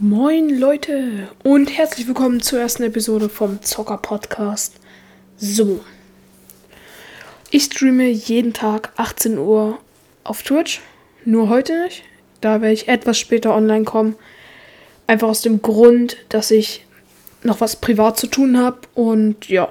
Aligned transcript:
Moin 0.00 0.48
Leute 0.50 1.26
und 1.42 1.76
herzlich 1.76 2.06
willkommen 2.06 2.40
zur 2.40 2.60
ersten 2.60 2.84
Episode 2.84 3.28
vom 3.28 3.60
Zocker 3.62 3.98
Podcast. 3.98 4.76
So, 5.36 5.80
ich 7.50 7.64
streame 7.64 8.08
jeden 8.08 8.52
Tag 8.52 8.92
18 8.94 9.38
Uhr 9.38 9.80
auf 10.22 10.44
Twitch, 10.44 10.80
nur 11.24 11.48
heute 11.48 11.82
nicht. 11.82 12.04
Da 12.40 12.60
werde 12.60 12.74
ich 12.74 12.86
etwas 12.86 13.18
später 13.18 13.56
online 13.56 13.82
kommen. 13.82 14.14
Einfach 15.08 15.26
aus 15.26 15.42
dem 15.42 15.62
Grund, 15.62 16.16
dass 16.28 16.52
ich 16.52 16.86
noch 17.42 17.60
was 17.60 17.74
privat 17.74 18.20
zu 18.20 18.28
tun 18.28 18.56
habe 18.56 18.78
und 18.94 19.48
ja. 19.48 19.68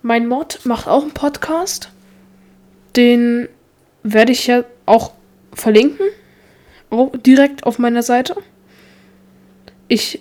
Mein 0.00 0.26
Mod 0.26 0.60
macht 0.64 0.88
auch 0.88 1.02
einen 1.02 1.12
Podcast. 1.12 1.90
Den 2.96 3.46
werde 4.02 4.32
ich 4.32 4.46
ja 4.46 4.64
auch 4.86 5.12
verlinken. 5.52 6.06
Auch 6.88 7.12
direkt 7.14 7.64
auf 7.64 7.78
meiner 7.78 8.02
Seite. 8.02 8.36
Ich, 9.88 10.20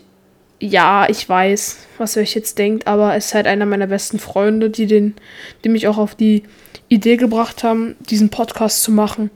ja, 0.60 1.08
ich 1.10 1.28
weiß, 1.28 1.88
was 1.98 2.16
ihr 2.16 2.22
euch 2.22 2.36
jetzt 2.36 2.58
denkt, 2.58 2.88
aber 2.88 3.16
es 3.16 3.28
ist 3.28 3.34
halt 3.34 3.48
einer 3.48 3.66
meiner 3.66 3.88
besten 3.88 4.20
Freunde, 4.20 4.70
die, 4.70 4.88
den, 4.88 5.16
die 5.64 5.70
mich 5.70 5.88
auch 5.88 5.98
auf 5.98 6.16
die 6.16 6.44
Idee 6.90 7.18
gebracht 7.18 7.64
haben, 7.64 7.96
diesen 8.10 8.30
Podcast 8.30 8.84
zu 8.84 8.92
machen. 8.92 9.32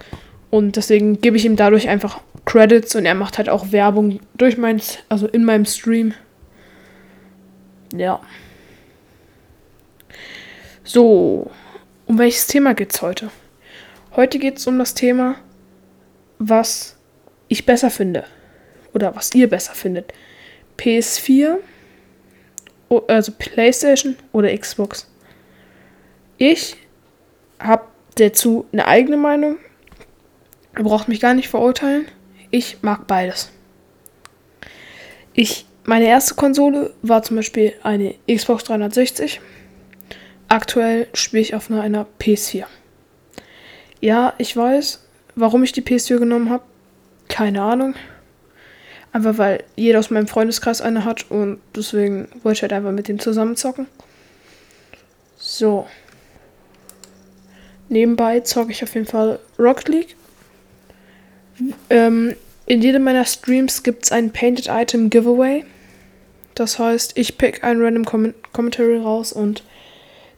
Und 0.50 0.76
deswegen 0.76 1.20
gebe 1.22 1.38
ich 1.38 1.46
ihm 1.46 1.56
dadurch 1.56 1.90
einfach 1.90 2.22
Credits 2.46 2.96
und 2.96 3.06
er 3.06 3.16
macht 3.16 3.38
halt 3.38 3.50
auch 3.50 3.72
Werbung 3.72 4.20
durch 4.36 4.58
mein, 4.58 4.82
also 5.10 5.28
in 5.28 5.44
meinem 5.44 5.66
Stream. 5.66 6.14
Ja. 7.94 8.22
So, 10.84 11.52
um 12.06 12.18
welches 12.18 12.48
Thema 12.48 12.74
geht's 12.74 13.02
heute? 13.02 13.30
Heute 14.16 14.40
geht 14.40 14.58
es 14.58 14.68
um 14.68 14.80
das 14.80 14.94
Thema, 14.94 15.36
was 16.40 16.98
ich 17.50 17.66
besser 17.66 17.90
finde 17.90 18.24
oder 18.98 19.16
was 19.16 19.34
ihr 19.36 19.48
besser 19.48 19.74
findet. 19.74 20.12
PS4, 20.80 21.58
also 23.08 23.32
PlayStation 23.38 24.16
oder 24.32 24.56
Xbox. 24.58 25.08
Ich 26.40 26.78
habe 27.60 27.84
dazu 28.16 28.66
eine 28.72 28.88
eigene 28.88 29.18
Meinung. 29.18 29.58
Ihr 30.76 30.84
braucht 30.84 31.08
mich 31.08 31.20
gar 31.20 31.36
nicht 31.36 31.48
verurteilen. 31.48 32.08
Ich 32.50 32.82
mag 32.82 33.06
beides. 33.06 33.52
Ich, 35.34 35.68
meine 35.84 36.08
erste 36.08 36.34
Konsole 36.34 36.96
war 37.04 37.22
zum 37.22 37.38
Beispiel 37.38 37.74
eine 37.84 38.16
Xbox 38.28 38.64
360. 38.64 39.42
Aktuell 40.48 41.08
spiele 41.14 41.42
ich 41.42 41.54
auf 41.54 41.70
einer, 41.70 41.82
einer 41.82 42.08
PS4. 42.20 42.66
Ja, 44.02 44.34
ich 44.40 44.58
weiß, 44.58 45.06
warum 45.36 45.64
ich 45.64 45.72
die 45.72 45.84
PS4 45.84 46.18
genommen 46.18 46.50
habe. 46.50 46.64
Keine 47.28 47.62
Ahnung. 47.62 47.94
Einfach 49.18 49.40
weil 49.40 49.64
jeder 49.76 49.98
aus 49.98 50.12
meinem 50.12 50.28
Freundeskreis 50.28 50.80
eine 50.80 51.04
hat 51.04 51.32
und 51.32 51.60
deswegen 51.76 52.28
wollte 52.44 52.58
ich 52.58 52.62
halt 52.62 52.72
einfach 52.72 52.92
mit 52.92 53.08
dem 53.08 53.18
zusammen 53.18 53.56
zocken. 53.56 53.88
So. 55.40 55.88
Nebenbei 57.90 58.42
zocke 58.42 58.72
ich 58.72 58.84
auf 58.84 58.94
jeden 58.94 59.08
Fall 59.08 59.40
Rocket 59.58 59.88
League. 59.88 60.16
Ähm, 61.90 62.36
in 62.68 62.84
jedem 62.84 63.06
meiner 63.06 63.26
Streams 63.26 63.82
gibt 63.82 64.04
es 64.04 64.12
ein 64.12 64.30
Painted 64.30 64.68
Item 64.70 65.10
Giveaway. 65.10 65.66
Das 66.54 66.78
heißt, 66.78 67.18
ich 67.18 67.40
pick 67.40 67.64
ein 67.64 67.82
random 67.82 68.06
Com 68.06 68.36
Commentary 68.54 69.00
raus 69.00 69.34
und 69.34 69.64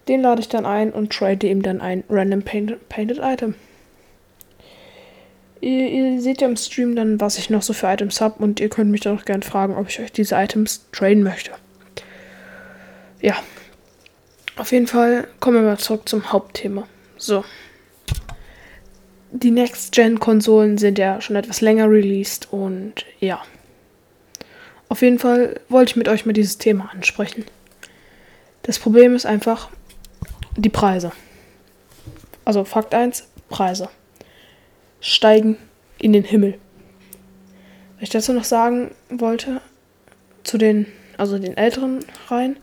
den 0.08 0.22
lade 0.22 0.40
ich 0.40 0.48
dann 0.48 0.66
ein 0.66 0.94
und 0.94 1.12
trade 1.12 1.46
ihm 1.46 1.64
dann 1.64 1.82
ein 1.82 2.06
random 2.10 2.44
Painted, 2.44 2.88
painted 2.88 3.20
Item. 3.22 3.56
Ihr, 5.62 5.90
ihr, 5.90 6.22
seht 6.22 6.42
ja 6.42 6.48
im 6.48 6.56
Stream 6.56 6.96
dann, 6.96 7.20
was 7.20 7.38
ich 7.38 7.50
noch 7.50 7.62
so 7.62 7.74
für 7.74 7.88
Items 7.88 8.22
habe 8.22 8.42
und 8.42 8.60
ihr 8.60 8.70
könnt 8.70 8.92
mich 8.92 9.02
dann 9.02 9.18
auch 9.18 9.26
gerne 9.26 9.42
fragen, 9.42 9.76
ob 9.76 9.90
ich 9.90 10.00
euch 10.00 10.12
diese 10.12 10.36
Items 10.36 10.86
traden 10.92 11.24
möchte. 11.24 11.52
Ja. 13.22 13.36
Auf 14.56 14.72
jeden 14.72 14.88
Fall 14.88 15.28
kommen 15.40 15.58
wir 15.58 15.64
mal 15.64 15.78
zurück 15.78 16.08
zum 16.08 16.32
Hauptthema. 16.32 16.88
So. 17.18 17.44
Die 19.32 19.52
Next-Gen-Konsolen 19.52 20.78
sind 20.78 20.98
ja 20.98 21.22
schon 21.22 21.36
etwas 21.36 21.62
länger 21.62 21.90
released 21.90 22.52
und 22.52 23.06
ja. 23.20 23.42
Auf 24.88 25.02
jeden 25.02 25.20
Fall 25.20 25.60
wollte 25.68 25.92
ich 25.92 25.96
mit 25.98 26.08
euch 26.08 26.26
mal 26.26 26.34
dieses 26.34 26.58
Thema 26.58 26.90
ansprechen. 26.94 27.46
Das 28.64 28.80
Problem 28.80 29.14
ist 29.14 29.26
einfach 29.26 29.70
die 30.56 30.70
Preise. 30.70 31.12
Also 32.46 32.64
Fakt 32.64 32.94
1, 32.94 33.28
Preise 33.50 33.90
steigen 35.02 35.58
in 35.98 36.14
den 36.14 36.24
Himmel. 36.24 36.58
Was 37.96 38.04
ich 38.04 38.10
dazu 38.10 38.34
noch 38.34 38.44
sagen 38.44 38.92
wollte, 39.10 39.62
zu 40.44 40.58
den, 40.58 40.86
also 41.18 41.38
den 41.38 41.58
älteren 41.58 42.00
Reihen, 42.28 42.58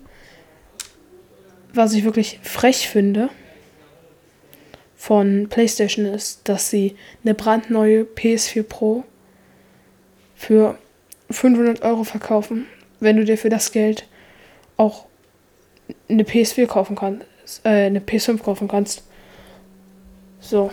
was 1.73 1.93
ich 1.93 2.05
wirklich 2.05 2.41
frech 2.43 2.89
finde 2.89 3.29
von 4.97 5.49
PlayStation 5.49 6.07
ist, 6.07 6.49
dass 6.49 6.71
sie 6.71 6.97
eine 7.23 7.35
brandneue 7.35 8.03
PS4 8.03 8.63
Pro 8.63 9.05
für 10.35 10.79
500 11.31 11.83
Euro 11.83 12.05
verkaufen, 12.05 12.67
wenn 13.01 13.17
du 13.17 13.25
dir 13.25 13.37
für 13.37 13.51
das 13.51 13.73
Geld 13.73 14.07
auch 14.77 15.07
eine 16.09 16.23
PS4 16.23 16.67
kaufen 16.67 16.97
kannst, 16.97 17.27
äh, 17.65 17.87
eine 17.87 18.01
PS5 18.01 18.43
kaufen 18.43 18.69
kannst. 18.69 19.05
So. 20.41 20.71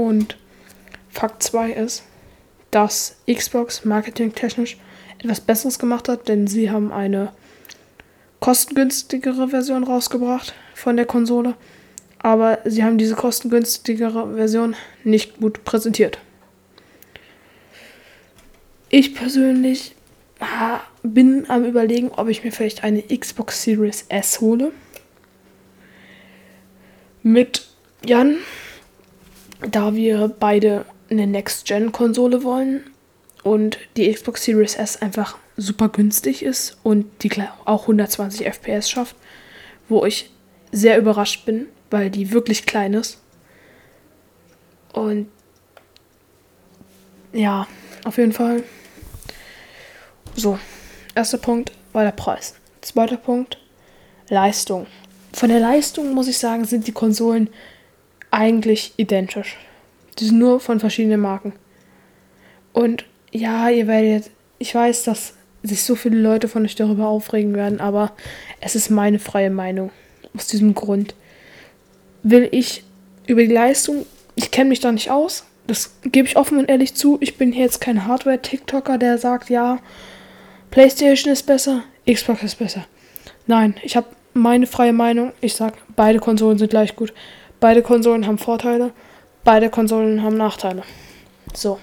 Und 0.00 0.38
Fakt 1.10 1.42
2 1.42 1.72
ist, 1.72 2.04
dass 2.70 3.16
Xbox 3.30 3.84
marketingtechnisch 3.84 4.78
etwas 5.18 5.42
Besseres 5.42 5.78
gemacht 5.78 6.08
hat, 6.08 6.26
denn 6.28 6.46
sie 6.46 6.70
haben 6.70 6.90
eine 6.90 7.32
kostengünstigere 8.40 9.48
Version 9.48 9.84
rausgebracht 9.84 10.54
von 10.74 10.96
der 10.96 11.04
Konsole. 11.04 11.54
Aber 12.18 12.60
sie 12.64 12.82
haben 12.82 12.96
diese 12.96 13.14
kostengünstigere 13.14 14.36
Version 14.36 14.74
nicht 15.04 15.38
gut 15.38 15.64
präsentiert. 15.64 16.18
Ich 18.88 19.14
persönlich 19.14 19.96
bin 21.02 21.44
am 21.50 21.64
überlegen, 21.66 22.10
ob 22.16 22.28
ich 22.28 22.42
mir 22.42 22.52
vielleicht 22.52 22.84
eine 22.84 23.02
Xbox 23.02 23.62
Series 23.62 24.06
S 24.08 24.40
hole. 24.40 24.72
Mit 27.22 27.68
Jan 28.02 28.36
da 29.68 29.94
wir 29.94 30.28
beide 30.28 30.84
eine 31.10 31.26
Next-Gen-Konsole 31.26 32.44
wollen 32.44 32.90
und 33.42 33.78
die 33.96 34.12
Xbox 34.12 34.44
Series 34.44 34.76
S 34.76 35.00
einfach 35.00 35.38
super 35.56 35.88
günstig 35.88 36.42
ist 36.42 36.78
und 36.82 37.06
die 37.22 37.30
auch 37.64 37.82
120 37.82 38.46
FPS 38.46 38.90
schafft, 38.90 39.16
wo 39.88 40.04
ich 40.04 40.30
sehr 40.72 40.98
überrascht 40.98 41.44
bin, 41.44 41.66
weil 41.90 42.10
die 42.10 42.32
wirklich 42.32 42.66
klein 42.66 42.94
ist. 42.94 43.18
Und 44.92 45.28
ja, 47.32 47.66
auf 48.04 48.18
jeden 48.18 48.32
Fall. 48.32 48.62
So, 50.34 50.58
erster 51.14 51.38
Punkt 51.38 51.72
war 51.92 52.04
der 52.04 52.12
Preis. 52.12 52.54
Zweiter 52.80 53.16
Punkt, 53.16 53.58
Leistung. 54.28 54.86
Von 55.32 55.48
der 55.48 55.60
Leistung 55.60 56.14
muss 56.14 56.28
ich 56.28 56.38
sagen, 56.38 56.64
sind 56.64 56.86
die 56.86 56.92
Konsolen 56.92 57.50
eigentlich 58.40 58.94
identisch. 58.96 59.58
Die 60.18 60.24
sind 60.24 60.38
nur 60.38 60.60
von 60.60 60.80
verschiedenen 60.80 61.20
Marken. 61.20 61.52
Und 62.72 63.04
ja, 63.32 63.68
ihr 63.68 63.86
werdet, 63.86 64.30
ich 64.58 64.74
weiß, 64.74 65.02
dass 65.02 65.34
sich 65.62 65.82
so 65.82 65.94
viele 65.94 66.18
Leute 66.18 66.48
von 66.48 66.64
euch 66.64 66.74
darüber 66.74 67.08
aufregen 67.08 67.54
werden, 67.54 67.80
aber 67.80 68.12
es 68.62 68.74
ist 68.74 68.88
meine 68.88 69.18
freie 69.18 69.50
Meinung. 69.50 69.90
Aus 70.34 70.46
diesem 70.46 70.74
Grund 70.74 71.14
will 72.22 72.48
ich 72.50 72.82
über 73.26 73.42
die 73.42 73.52
Leistung, 73.52 74.06
ich 74.36 74.50
kenne 74.50 74.70
mich 74.70 74.80
da 74.80 74.90
nicht 74.90 75.10
aus, 75.10 75.44
das 75.66 75.96
gebe 76.02 76.26
ich 76.26 76.36
offen 76.38 76.56
und 76.56 76.70
ehrlich 76.70 76.94
zu. 76.94 77.18
Ich 77.20 77.36
bin 77.36 77.52
hier 77.52 77.64
jetzt 77.64 77.82
kein 77.82 78.06
Hardware-TikToker, 78.06 78.96
der 78.96 79.18
sagt, 79.18 79.50
ja, 79.50 79.80
PlayStation 80.70 81.30
ist 81.30 81.44
besser, 81.44 81.82
Xbox 82.10 82.42
ist 82.42 82.58
besser. 82.58 82.86
Nein, 83.46 83.74
ich 83.82 83.96
habe 83.96 84.06
meine 84.32 84.66
freie 84.66 84.94
Meinung. 84.94 85.32
Ich 85.42 85.54
sage, 85.54 85.76
beide 85.94 86.20
Konsolen 86.20 86.56
sind 86.56 86.70
gleich 86.70 86.96
gut. 86.96 87.12
Beide 87.60 87.82
Konsolen 87.82 88.26
haben 88.26 88.38
Vorteile, 88.38 88.92
beide 89.44 89.68
Konsolen 89.68 90.22
haben 90.22 90.36
Nachteile. 90.36 90.82
So. 91.52 91.78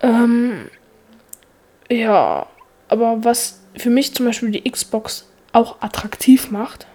Ähm, 0.00 0.68
ja, 1.88 2.46
aber 2.88 3.24
was 3.24 3.60
für 3.76 3.90
mich 3.90 4.14
zum 4.14 4.26
Beispiel 4.26 4.50
die 4.50 4.68
Xbox 4.68 5.28
auch 5.52 5.80
attraktiv 5.80 6.50
macht, 6.50 6.86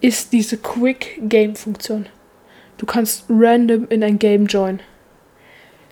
ist 0.00 0.32
diese 0.32 0.56
Quick 0.56 1.20
Game 1.22 1.54
Funktion. 1.56 2.06
Du 2.78 2.86
kannst 2.86 3.24
random 3.28 3.86
in 3.88 4.02
ein 4.02 4.18
Game 4.18 4.46
join. 4.46 4.80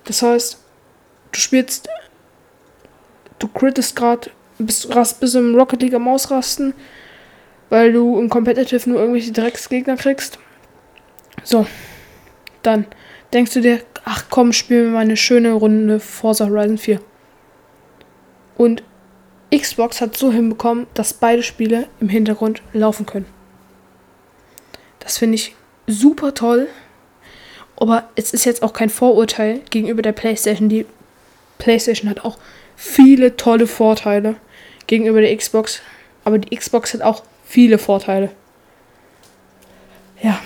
Das 0.04 0.22
heißt, 0.22 0.62
du 1.32 1.38
spielst, 1.38 1.88
du 3.38 3.48
crittest 3.48 3.96
gerade, 3.96 4.30
bist, 4.58 4.88
bist 5.20 5.34
im 5.34 5.54
Rocket 5.54 5.82
League 5.82 5.94
am 5.94 6.08
Ausrasten 6.08 6.75
weil 7.70 7.93
du 7.93 8.19
im 8.19 8.28
Competitive 8.28 8.88
nur 8.88 9.00
irgendwelche 9.00 9.32
Drecksgegner 9.32 9.96
kriegst. 9.96 10.38
So, 11.43 11.66
dann 12.62 12.87
denkst 13.32 13.52
du 13.55 13.61
dir, 13.61 13.81
ach 14.05 14.26
komm, 14.31 14.52
spielen 14.52 14.87
wir 14.87 14.93
mal 14.93 15.00
eine 15.00 15.16
schöne 15.16 15.52
Runde 15.52 16.00
Forza 16.00 16.46
Horizon 16.46 16.78
4. 16.78 17.00
Und 18.56 18.82
Xbox 19.55 20.00
hat 20.00 20.16
so 20.16 20.32
hinbekommen, 20.32 20.87
dass 20.94 21.14
beide 21.14 21.43
Spiele 21.43 21.88
im 22.00 22.08
Hintergrund 22.08 22.62
laufen 22.72 23.06
können. 23.06 23.26
Das 25.00 25.19
finde 25.19 25.37
ich 25.37 25.55
super 25.87 26.34
toll. 26.34 26.69
Aber 27.76 28.08
es 28.14 28.32
ist 28.32 28.44
jetzt 28.44 28.62
auch 28.62 28.72
kein 28.72 28.90
Vorurteil 28.90 29.61
gegenüber 29.70 30.02
der 30.02 30.12
PlayStation. 30.12 30.69
Die 30.69 30.87
PlayStation 31.58 32.08
hat 32.08 32.25
auch 32.25 32.38
viele 32.76 33.37
tolle 33.37 33.66
Vorteile 33.66 34.37
gegenüber 34.87 35.20
der 35.20 35.37
Xbox. 35.37 35.82
Aber 36.25 36.38
die 36.38 36.56
Xbox 36.56 36.94
hat 36.94 37.02
auch 37.02 37.25
viele 37.44 37.79
Vorteile. 37.79 38.31
Ja. 40.23 40.41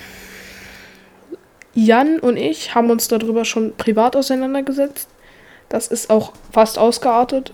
Jan 1.75 2.19
und 2.19 2.37
ich 2.37 2.75
haben 2.75 2.91
uns 2.91 3.09
darüber 3.09 3.45
schon 3.45 3.77
privat 3.77 4.17
auseinandergesetzt. 4.17 5.09
Das 5.69 5.87
ist 5.87 6.11
auch 6.11 6.33
fast 6.50 6.79
ausgeartet. 6.79 7.53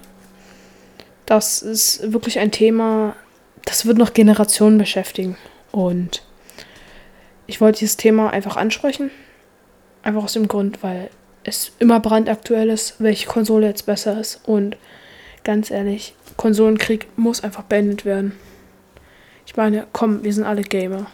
Das 1.27 1.63
ist 1.63 2.13
wirklich 2.13 2.39
ein 2.39 2.51
Thema, 2.51 3.17
das 3.65 3.87
wird 3.87 3.99
noch 3.99 4.15
Generationen 4.15 4.79
beschäftigen. 4.79 5.37
Und 5.73 6.23
ich 7.47 7.61
wollte 7.61 7.81
dieses 7.81 7.97
Thema 7.97 8.31
einfach 8.31 8.57
ansprechen. 8.57 9.11
Einfach 10.03 10.25
aus 10.25 10.35
dem 10.35 10.49
Grund, 10.49 10.83
weil 10.83 11.11
es 11.45 11.73
immer 11.79 12.01
brandaktuell 12.01 12.71
ist, 12.71 12.97
welche 12.99 13.27
Konsole 13.27 13.67
jetzt 13.67 13.87
besser 13.87 14.19
ist. 14.19 14.41
Und 14.45 14.77
ganz 15.45 15.71
ehrlich, 15.71 16.15
Konsolenkrieg 16.37 17.07
muss 17.17 17.43
einfach 17.43 17.63
beendet 17.63 18.05
werden. 18.05 18.33
Ich 19.47 19.57
meine, 19.57 19.87
komm, 19.93 20.25
wir 20.25 20.33
sind 20.33 20.45
alle 20.45 20.63
Gamer. 20.63 21.07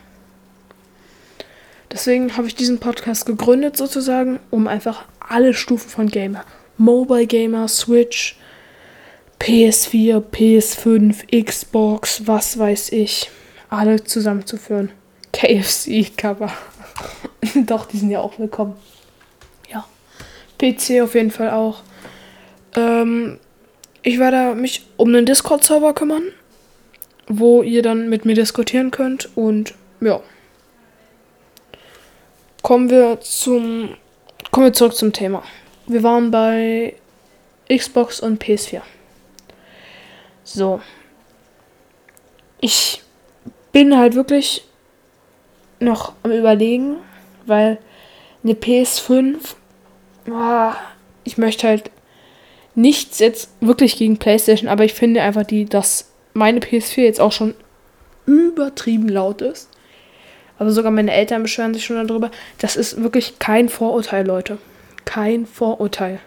Deswegen 1.92 2.36
habe 2.36 2.46
ich 2.46 2.54
diesen 2.54 2.78
Podcast 2.78 3.26
gegründet, 3.26 3.76
sozusagen, 3.76 4.38
um 4.50 4.68
einfach 4.68 5.04
alle 5.18 5.54
Stufen 5.54 5.90
von 5.90 6.08
Gamer, 6.08 6.44
Mobile 6.76 7.26
Gamer, 7.26 7.66
Switch, 7.66 8.38
PS4, 9.40 10.22
PS5, 10.22 11.44
Xbox, 11.44 12.26
was 12.26 12.58
weiß 12.58 12.92
ich, 12.92 13.30
alle 13.68 14.04
zusammenzuführen. 14.04 14.90
KFC-Cover. 15.32 16.52
Doch, 17.66 17.86
die 17.86 17.96
sind 17.96 18.10
ja 18.10 18.20
auch 18.20 18.38
willkommen. 18.38 18.74
Ja. 19.72 19.86
PC 20.58 21.02
auf 21.02 21.14
jeden 21.14 21.30
Fall 21.30 21.50
auch. 21.50 21.82
Ähm, 22.76 23.38
ich 24.02 24.18
werde 24.18 24.54
mich 24.54 24.86
um 24.96 25.08
einen 25.08 25.26
Discord-Server 25.26 25.94
kümmern, 25.94 26.24
wo 27.28 27.62
ihr 27.62 27.82
dann 27.82 28.08
mit 28.08 28.24
mir 28.24 28.34
diskutieren 28.34 28.90
könnt 28.90 29.28
und 29.36 29.74
ja. 30.00 30.20
Kommen 32.62 32.90
wir 32.90 33.20
zum 33.20 33.96
kommen 34.50 34.66
wir 34.66 34.72
zurück 34.72 34.94
zum 34.94 35.12
Thema. 35.12 35.42
Wir 35.86 36.02
waren 36.02 36.30
bei 36.30 36.94
Xbox 37.68 38.20
und 38.20 38.42
PS4. 38.42 38.82
So. 40.44 40.80
Ich 42.60 43.02
bin 43.72 43.96
halt 43.96 44.14
wirklich 44.14 44.64
noch 45.78 46.12
am 46.22 46.32
Überlegen, 46.32 46.96
weil 47.46 47.78
eine 48.42 48.54
PS5, 48.54 49.36
oh, 50.30 50.72
ich 51.24 51.38
möchte 51.38 51.68
halt 51.68 51.90
nichts 52.74 53.18
jetzt 53.18 53.50
wirklich 53.60 53.96
gegen 53.96 54.18
PlayStation, 54.18 54.68
aber 54.68 54.84
ich 54.84 54.94
finde 54.94 55.22
einfach, 55.22 55.44
die, 55.44 55.64
dass 55.64 56.09
meine 56.32 56.60
PS4 56.60 57.02
jetzt 57.02 57.20
auch 57.20 57.32
schon 57.32 57.54
übertrieben 58.26 59.08
laut 59.08 59.42
ist. 59.42 59.68
Also 60.58 60.72
sogar 60.72 60.90
meine 60.90 61.12
Eltern 61.12 61.42
beschweren 61.42 61.72
sich 61.72 61.84
schon 61.84 62.06
darüber. 62.06 62.30
Das 62.58 62.76
ist 62.76 63.02
wirklich 63.02 63.38
kein 63.38 63.68
Vorurteil, 63.68 64.26
Leute. 64.26 64.58
Kein 65.06 65.46
Vorurteil. 65.46 66.20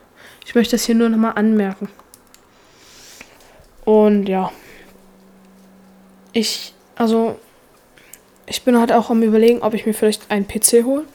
Ich 0.46 0.56
möchte 0.56 0.72
das 0.72 0.86
hier 0.86 0.96
nur 0.96 1.10
nochmal 1.10 1.34
anmerken. 1.36 1.88
Und 3.86 4.28
ja. 4.28 4.52
Ich, 6.32 6.74
also, 6.96 7.38
ich 8.48 8.64
bin 8.64 8.80
halt 8.80 8.92
auch 8.92 9.12
am 9.12 9.22
überlegen, 9.22 9.62
ob 9.62 9.76
ich 9.76 9.86
mir 9.86 9.94
vielleicht 9.94 10.32
einen 10.32 10.48
PC 10.48 10.84
hole. 10.84 11.06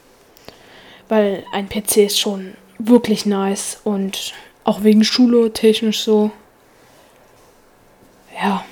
Weil 1.09 1.43
ein 1.51 1.67
PC 1.67 1.97
ist 1.97 2.19
schon 2.19 2.53
wirklich 2.77 3.25
nice 3.25 3.81
und 3.83 4.33
auch 4.63 4.83
wegen 4.83 5.03
Schule 5.03 5.51
technisch 5.51 6.03
so. 6.03 6.31
Ja. 8.41 8.63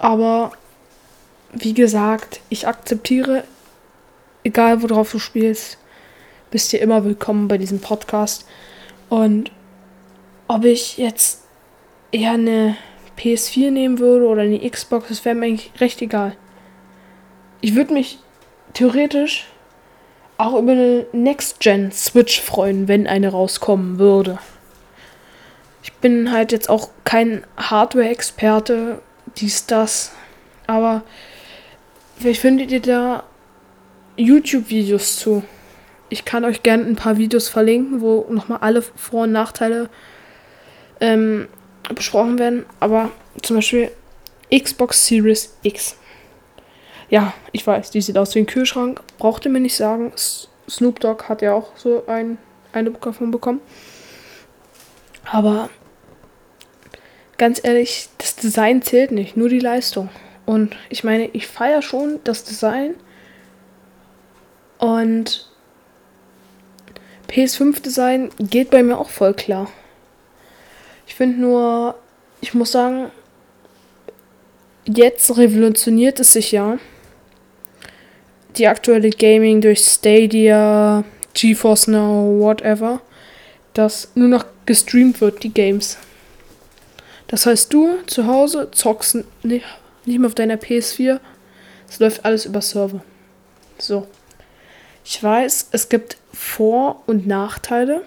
Aber 0.00 0.52
wie 1.52 1.74
gesagt, 1.74 2.40
ich 2.48 2.66
akzeptiere, 2.66 3.44
egal 4.44 4.82
worauf 4.82 5.12
du 5.12 5.18
spielst, 5.18 5.76
bist 6.50 6.72
dir 6.72 6.80
immer 6.80 7.04
willkommen 7.04 7.48
bei 7.48 7.58
diesem 7.58 7.80
Podcast. 7.80 8.46
Und 9.10 9.52
ob 10.48 10.64
ich 10.64 10.96
jetzt 10.96 11.42
eher 12.12 12.32
eine 12.32 12.76
PS4 13.18 13.70
nehmen 13.70 13.98
würde 13.98 14.26
oder 14.26 14.40
eine 14.40 14.70
Xbox, 14.70 15.08
das 15.08 15.24
wäre 15.26 15.34
mir 15.34 15.46
eigentlich 15.46 15.70
recht 15.80 16.00
egal. 16.00 16.34
Ich 17.60 17.74
würde 17.74 17.92
mich 17.92 18.20
theoretisch 18.72 19.48
auch 20.38 20.58
über 20.58 20.72
eine 20.72 21.04
Next-Gen-Switch 21.12 22.40
freuen, 22.40 22.88
wenn 22.88 23.06
eine 23.06 23.28
rauskommen 23.28 23.98
würde. 23.98 24.38
Ich 25.82 25.92
bin 25.92 26.32
halt 26.32 26.52
jetzt 26.52 26.70
auch 26.70 26.88
kein 27.04 27.44
Hardware-Experte, 27.58 29.02
dies, 29.40 29.66
das. 29.66 30.12
Aber 30.66 31.02
vielleicht 32.18 32.40
findet 32.40 32.70
ihr 32.70 32.80
da 32.80 33.24
YouTube-Videos 34.16 35.16
zu. 35.16 35.42
Ich 36.08 36.24
kann 36.24 36.44
euch 36.44 36.62
gerne 36.62 36.84
ein 36.84 36.96
paar 36.96 37.18
Videos 37.18 37.48
verlinken, 37.48 38.00
wo 38.00 38.26
nochmal 38.30 38.58
alle 38.60 38.82
Vor- 38.82 39.24
und 39.24 39.32
Nachteile 39.32 39.88
ähm, 41.00 41.48
besprochen 41.94 42.38
werden. 42.38 42.66
Aber 42.80 43.10
zum 43.42 43.56
Beispiel 43.56 43.90
Xbox 44.52 45.06
Series 45.06 45.56
X. 45.62 45.96
Ja, 47.08 47.34
ich 47.52 47.66
weiß, 47.66 47.90
die 47.90 48.00
sieht 48.00 48.18
aus 48.18 48.34
wie 48.34 48.40
ein 48.40 48.46
Kühlschrank. 48.46 49.00
Brauchte 49.18 49.48
mir 49.48 49.60
nicht 49.60 49.76
sagen. 49.76 50.12
Snoop 50.68 51.00
Dogg 51.00 51.24
hat 51.28 51.42
ja 51.42 51.54
auch 51.54 51.76
so 51.76 52.04
ein, 52.06 52.38
eine 52.72 52.90
davon 52.90 53.30
bekommen. 53.30 53.60
Aber 55.24 55.68
ganz 57.40 57.58
ehrlich, 57.64 58.10
das 58.18 58.36
Design 58.36 58.82
zählt 58.82 59.12
nicht, 59.12 59.34
nur 59.34 59.48
die 59.48 59.60
Leistung. 59.60 60.10
Und 60.44 60.76
ich 60.90 61.04
meine, 61.04 61.30
ich 61.32 61.46
feiere 61.46 61.80
schon 61.80 62.20
das 62.22 62.44
Design. 62.44 62.94
Und 64.76 65.48
PS5-Design 67.30 68.28
geht 68.38 68.68
bei 68.68 68.82
mir 68.82 68.98
auch 68.98 69.08
voll 69.08 69.32
klar. 69.32 69.70
Ich 71.06 71.14
finde 71.14 71.40
nur, 71.40 71.94
ich 72.42 72.52
muss 72.52 72.72
sagen, 72.72 73.10
jetzt 74.84 75.34
revolutioniert 75.38 76.20
es 76.20 76.34
sich 76.34 76.52
ja. 76.52 76.78
Die 78.58 78.66
aktuelle 78.66 79.08
Gaming 79.08 79.62
durch 79.62 79.78
Stadia, 79.80 81.04
GeForce 81.32 81.86
Now, 81.88 82.38
whatever, 82.38 83.00
dass 83.72 84.10
nur 84.14 84.28
noch 84.28 84.44
gestreamt 84.66 85.22
wird, 85.22 85.42
die 85.42 85.54
Games. 85.54 85.96
Das 87.30 87.46
heißt, 87.46 87.72
du 87.72 87.98
zu 88.08 88.26
Hause 88.26 88.72
zockst 88.72 89.18
nicht, 89.44 89.64
mehr 90.04 90.26
auf 90.26 90.34
deiner 90.34 90.56
PS4. 90.56 91.20
Es 91.88 92.00
läuft 92.00 92.24
alles 92.24 92.44
über 92.44 92.60
Server. 92.60 93.04
So. 93.78 94.08
Ich 95.04 95.22
weiß, 95.22 95.68
es 95.70 95.88
gibt 95.88 96.16
Vor- 96.32 97.04
und 97.06 97.28
Nachteile. 97.28 98.02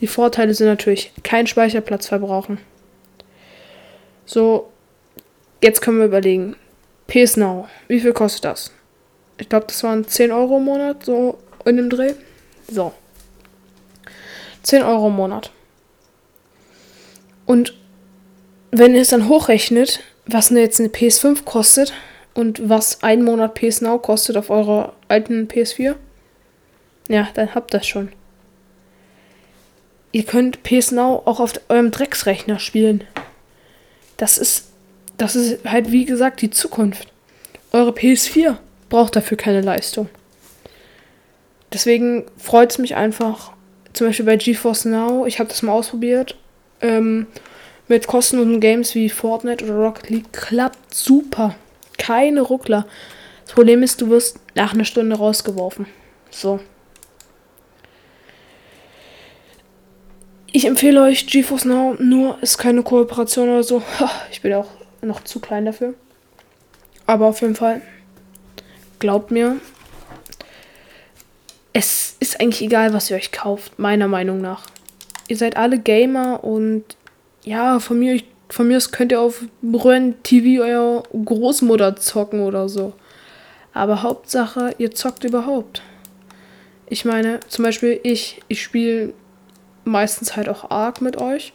Die 0.00 0.08
Vorteile 0.08 0.54
sind 0.54 0.66
natürlich 0.66 1.12
kein 1.22 1.46
Speicherplatz 1.46 2.08
verbrauchen. 2.08 2.58
So, 4.26 4.72
jetzt 5.62 5.80
können 5.80 5.98
wir 5.98 6.06
überlegen. 6.06 6.56
PS 7.06 7.36
Now, 7.36 7.68
wie 7.86 8.00
viel 8.00 8.12
kostet 8.12 8.44
das? 8.44 8.72
Ich 9.38 9.48
glaube, 9.48 9.66
das 9.68 9.84
waren 9.84 10.04
10 10.04 10.32
Euro 10.32 10.56
im 10.56 10.64
Monat, 10.64 11.04
so 11.04 11.38
in 11.64 11.76
dem 11.76 11.90
Dreh. 11.90 12.14
So. 12.68 12.92
10 14.64 14.82
Euro 14.82 15.06
im 15.06 15.14
Monat. 15.14 15.52
Und 17.48 17.72
wenn 18.70 18.94
ihr 18.94 19.00
es 19.00 19.08
dann 19.08 19.26
hochrechnet, 19.26 20.00
was 20.26 20.50
jetzt 20.50 20.80
eine 20.80 20.90
PS5 20.90 21.44
kostet 21.44 21.94
und 22.34 22.68
was 22.68 23.02
ein 23.02 23.24
Monat 23.24 23.54
PS 23.54 23.80
Now 23.80 23.98
kostet 23.98 24.36
auf 24.36 24.50
eurer 24.50 24.92
alten 25.08 25.48
PS4, 25.48 25.94
ja, 27.08 27.26
dann 27.32 27.54
habt 27.54 27.72
das 27.72 27.86
schon. 27.86 28.12
Ihr 30.12 30.24
könnt 30.24 30.62
PS 30.62 30.90
Now 30.90 31.22
auch 31.24 31.40
auf 31.40 31.54
eurem 31.70 31.90
Drecksrechner 31.90 32.58
spielen. 32.58 33.02
Das 34.18 34.36
ist, 34.36 34.66
das 35.16 35.34
ist 35.34 35.64
halt 35.64 35.90
wie 35.90 36.04
gesagt 36.04 36.42
die 36.42 36.50
Zukunft. 36.50 37.08
Eure 37.72 37.92
PS4 37.92 38.58
braucht 38.90 39.16
dafür 39.16 39.38
keine 39.38 39.62
Leistung. 39.62 40.10
Deswegen 41.72 42.26
freut 42.36 42.72
es 42.72 42.78
mich 42.78 42.94
einfach, 42.94 43.52
zum 43.94 44.08
Beispiel 44.08 44.26
bei 44.26 44.36
GeForce 44.36 44.84
Now, 44.84 45.24
ich 45.24 45.38
habe 45.38 45.48
das 45.48 45.62
mal 45.62 45.72
ausprobiert, 45.72 46.36
ähm, 46.80 47.26
mit 47.88 48.06
kostenlosen 48.06 48.60
Games 48.60 48.94
wie 48.94 49.08
Fortnite 49.08 49.64
oder 49.64 49.74
Rocket 49.74 50.10
League 50.10 50.32
klappt 50.32 50.94
super. 50.94 51.54
Keine 51.96 52.42
Ruckler. 52.42 52.86
Das 53.44 53.54
Problem 53.54 53.82
ist, 53.82 54.00
du 54.00 54.10
wirst 54.10 54.38
nach 54.54 54.74
einer 54.74 54.84
Stunde 54.84 55.16
rausgeworfen. 55.16 55.86
So. 56.30 56.60
Ich 60.52 60.66
empfehle 60.66 61.02
euch 61.02 61.26
GeForce 61.26 61.66
Now, 61.66 61.96
nur 61.98 62.38
ist 62.42 62.58
keine 62.58 62.82
Kooperation 62.82 63.48
oder 63.48 63.62
so. 63.62 63.82
Ich 64.30 64.42
bin 64.42 64.52
auch 64.52 64.68
noch 65.02 65.24
zu 65.24 65.40
klein 65.40 65.64
dafür. 65.64 65.94
Aber 67.06 67.26
auf 67.26 67.40
jeden 67.40 67.54
Fall, 67.54 67.80
glaubt 68.98 69.30
mir, 69.30 69.56
es 71.72 72.16
ist 72.20 72.40
eigentlich 72.40 72.62
egal, 72.62 72.92
was 72.92 73.10
ihr 73.10 73.16
euch 73.16 73.32
kauft, 73.32 73.78
meiner 73.78 74.08
Meinung 74.08 74.40
nach. 74.40 74.66
Ihr 75.28 75.36
seid 75.36 75.56
alle 75.56 75.78
Gamer 75.78 76.42
und 76.42 76.84
ja, 77.44 77.78
von 77.80 77.98
mir, 77.98 78.20
von 78.48 78.66
mir 78.66 78.78
aus 78.78 78.90
könnt 78.90 79.12
ihr 79.12 79.20
auf 79.20 79.44
Brön 79.62 80.14
TV 80.22 80.62
euer 80.62 81.02
Großmutter 81.24 81.96
zocken 81.96 82.40
oder 82.40 82.68
so. 82.68 82.94
Aber 83.74 84.02
Hauptsache, 84.02 84.74
ihr 84.78 84.90
zockt 84.90 85.24
überhaupt. 85.24 85.82
Ich 86.86 87.04
meine, 87.04 87.40
zum 87.48 87.64
Beispiel 87.64 88.00
ich, 88.02 88.40
ich 88.48 88.62
spiele 88.62 89.12
meistens 89.84 90.34
halt 90.34 90.48
auch 90.48 90.70
Ark 90.70 91.02
mit 91.02 91.18
euch. 91.18 91.52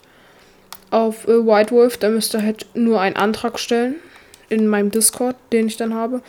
Auf 0.91 1.27
äh, 1.27 1.45
White 1.45 1.71
Wolf, 1.71 1.97
da 1.97 2.09
müsst 2.09 2.35
ihr 2.35 2.43
halt 2.43 2.67
nur 2.75 3.01
einen 3.01 3.15
Antrag 3.15 3.57
stellen 3.59 3.95
in 4.49 4.67
meinem 4.67 4.91
Discord, 4.91 5.35
den 5.51 5.65
ich 5.65 5.77
dann 5.77 5.95
habe. 5.95 6.21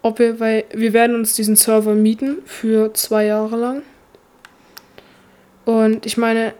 Ob 0.00 0.18
wir, 0.18 0.40
weil 0.40 0.64
wir 0.72 0.94
werden 0.94 1.14
uns 1.14 1.34
diesen 1.34 1.56
Server 1.56 1.94
mieten 1.94 2.38
für 2.46 2.94
zwei 2.94 3.26
Jahre 3.26 3.56
lang. 3.56 3.82
Und 5.66 6.06
ich 6.06 6.16
meine, 6.16 6.54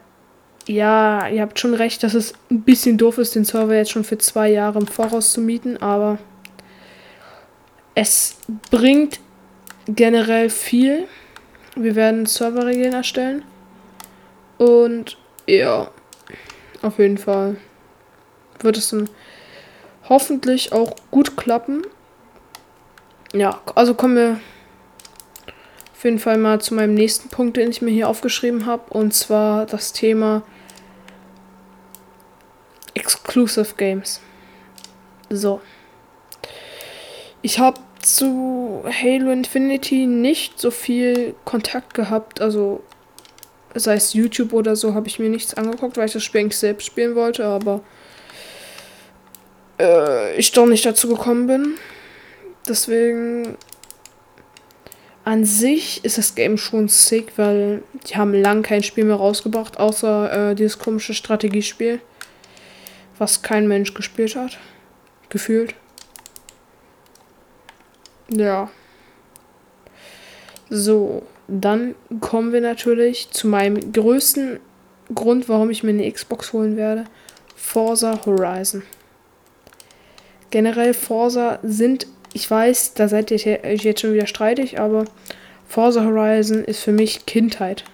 ja, 0.68 1.26
ihr 1.28 1.40
habt 1.40 1.58
schon 1.58 1.74
recht, 1.74 2.02
dass 2.02 2.14
es 2.14 2.34
ein 2.50 2.62
bisschen 2.62 2.98
doof 2.98 3.18
ist, 3.18 3.34
den 3.34 3.44
Server 3.44 3.74
jetzt 3.74 3.90
schon 3.90 4.04
für 4.04 4.18
zwei 4.18 4.50
Jahre 4.50 4.78
im 4.78 4.86
Voraus 4.86 5.32
zu 5.32 5.40
mieten, 5.40 5.78
aber 5.78 6.18
es 7.94 8.36
bringt 8.70 9.18
generell 9.86 10.50
viel. 10.50 11.08
Wir 11.74 11.94
werden 11.94 12.26
Serverregeln 12.26 12.92
erstellen. 12.92 13.42
Und 14.58 15.16
ja, 15.46 15.90
auf 16.82 16.98
jeden 16.98 17.18
Fall 17.18 17.56
wird 18.60 18.76
es 18.76 18.90
dann 18.90 19.08
hoffentlich 20.08 20.72
auch 20.72 20.94
gut 21.10 21.36
klappen. 21.36 21.82
Ja, 23.32 23.60
also 23.74 23.94
kommen 23.94 24.16
wir 24.16 24.40
auf 25.94 26.04
jeden 26.04 26.18
Fall 26.18 26.38
mal 26.38 26.60
zu 26.60 26.74
meinem 26.74 26.94
nächsten 26.94 27.28
Punkt, 27.30 27.56
den 27.56 27.70
ich 27.70 27.82
mir 27.82 27.90
hier 27.90 28.08
aufgeschrieben 28.08 28.66
habe. 28.66 28.82
Und 28.90 29.14
zwar 29.14 29.66
das 29.66 29.92
Thema 29.92 30.42
Exclusive 32.98 33.74
Games. 33.76 34.20
So. 35.30 35.60
Ich 37.42 37.58
habe 37.58 37.80
zu 38.00 38.84
Halo 38.86 39.30
Infinity 39.30 40.06
nicht 40.06 40.58
so 40.58 40.70
viel 40.70 41.34
Kontakt 41.44 41.94
gehabt. 41.94 42.40
Also, 42.40 42.82
sei 43.74 43.94
es 43.94 44.14
YouTube 44.14 44.52
oder 44.52 44.76
so, 44.76 44.94
habe 44.94 45.08
ich 45.08 45.18
mir 45.18 45.28
nichts 45.28 45.54
angeguckt, 45.54 45.96
weil 45.96 46.06
ich 46.06 46.12
das 46.12 46.24
Spiel 46.24 46.42
eigentlich 46.42 46.58
selbst 46.58 46.86
spielen 46.86 47.14
wollte, 47.14 47.44
aber 47.44 47.82
äh, 49.78 50.36
ich 50.36 50.52
doch 50.52 50.66
nicht 50.66 50.84
dazu 50.84 51.08
gekommen 51.08 51.46
bin. 51.46 51.74
Deswegen 52.68 53.56
an 55.24 55.44
sich 55.44 56.04
ist 56.04 56.16
das 56.16 56.34
Game 56.34 56.56
schon 56.56 56.88
sick, 56.88 57.32
weil 57.36 57.82
die 58.08 58.16
haben 58.16 58.32
lang 58.32 58.62
kein 58.62 58.82
Spiel 58.82 59.04
mehr 59.04 59.16
rausgebracht, 59.16 59.78
außer 59.78 60.50
äh, 60.50 60.54
dieses 60.54 60.78
komische 60.78 61.12
Strategiespiel, 61.12 62.00
was 63.18 63.42
kein 63.42 63.68
Mensch 63.68 63.94
gespielt 63.94 64.36
hat. 64.36 64.58
Gefühlt. 65.28 65.74
Ja. 68.28 68.70
So, 70.70 71.22
dann 71.48 71.94
kommen 72.20 72.52
wir 72.52 72.60
natürlich 72.60 73.30
zu 73.30 73.48
meinem 73.48 73.92
größten 73.92 74.60
Grund, 75.14 75.48
warum 75.48 75.70
ich 75.70 75.82
mir 75.82 75.90
eine 75.90 76.10
Xbox 76.10 76.52
holen 76.52 76.76
werde. 76.76 77.04
Forza 77.56 78.20
Horizon. 78.26 78.82
Generell 80.50 80.94
Forza 80.94 81.58
sind, 81.62 82.06
ich 82.32 82.50
weiß, 82.50 82.94
da 82.94 83.08
seid 83.08 83.30
ihr 83.30 83.38
jetzt 83.38 84.00
schon 84.00 84.12
wieder 84.12 84.26
streitig, 84.26 84.78
aber 84.78 85.04
Forza 85.66 86.04
Horizon 86.04 86.64
ist 86.64 86.80
für 86.80 86.92
mich 86.92 87.26
Kindheit. 87.26 87.84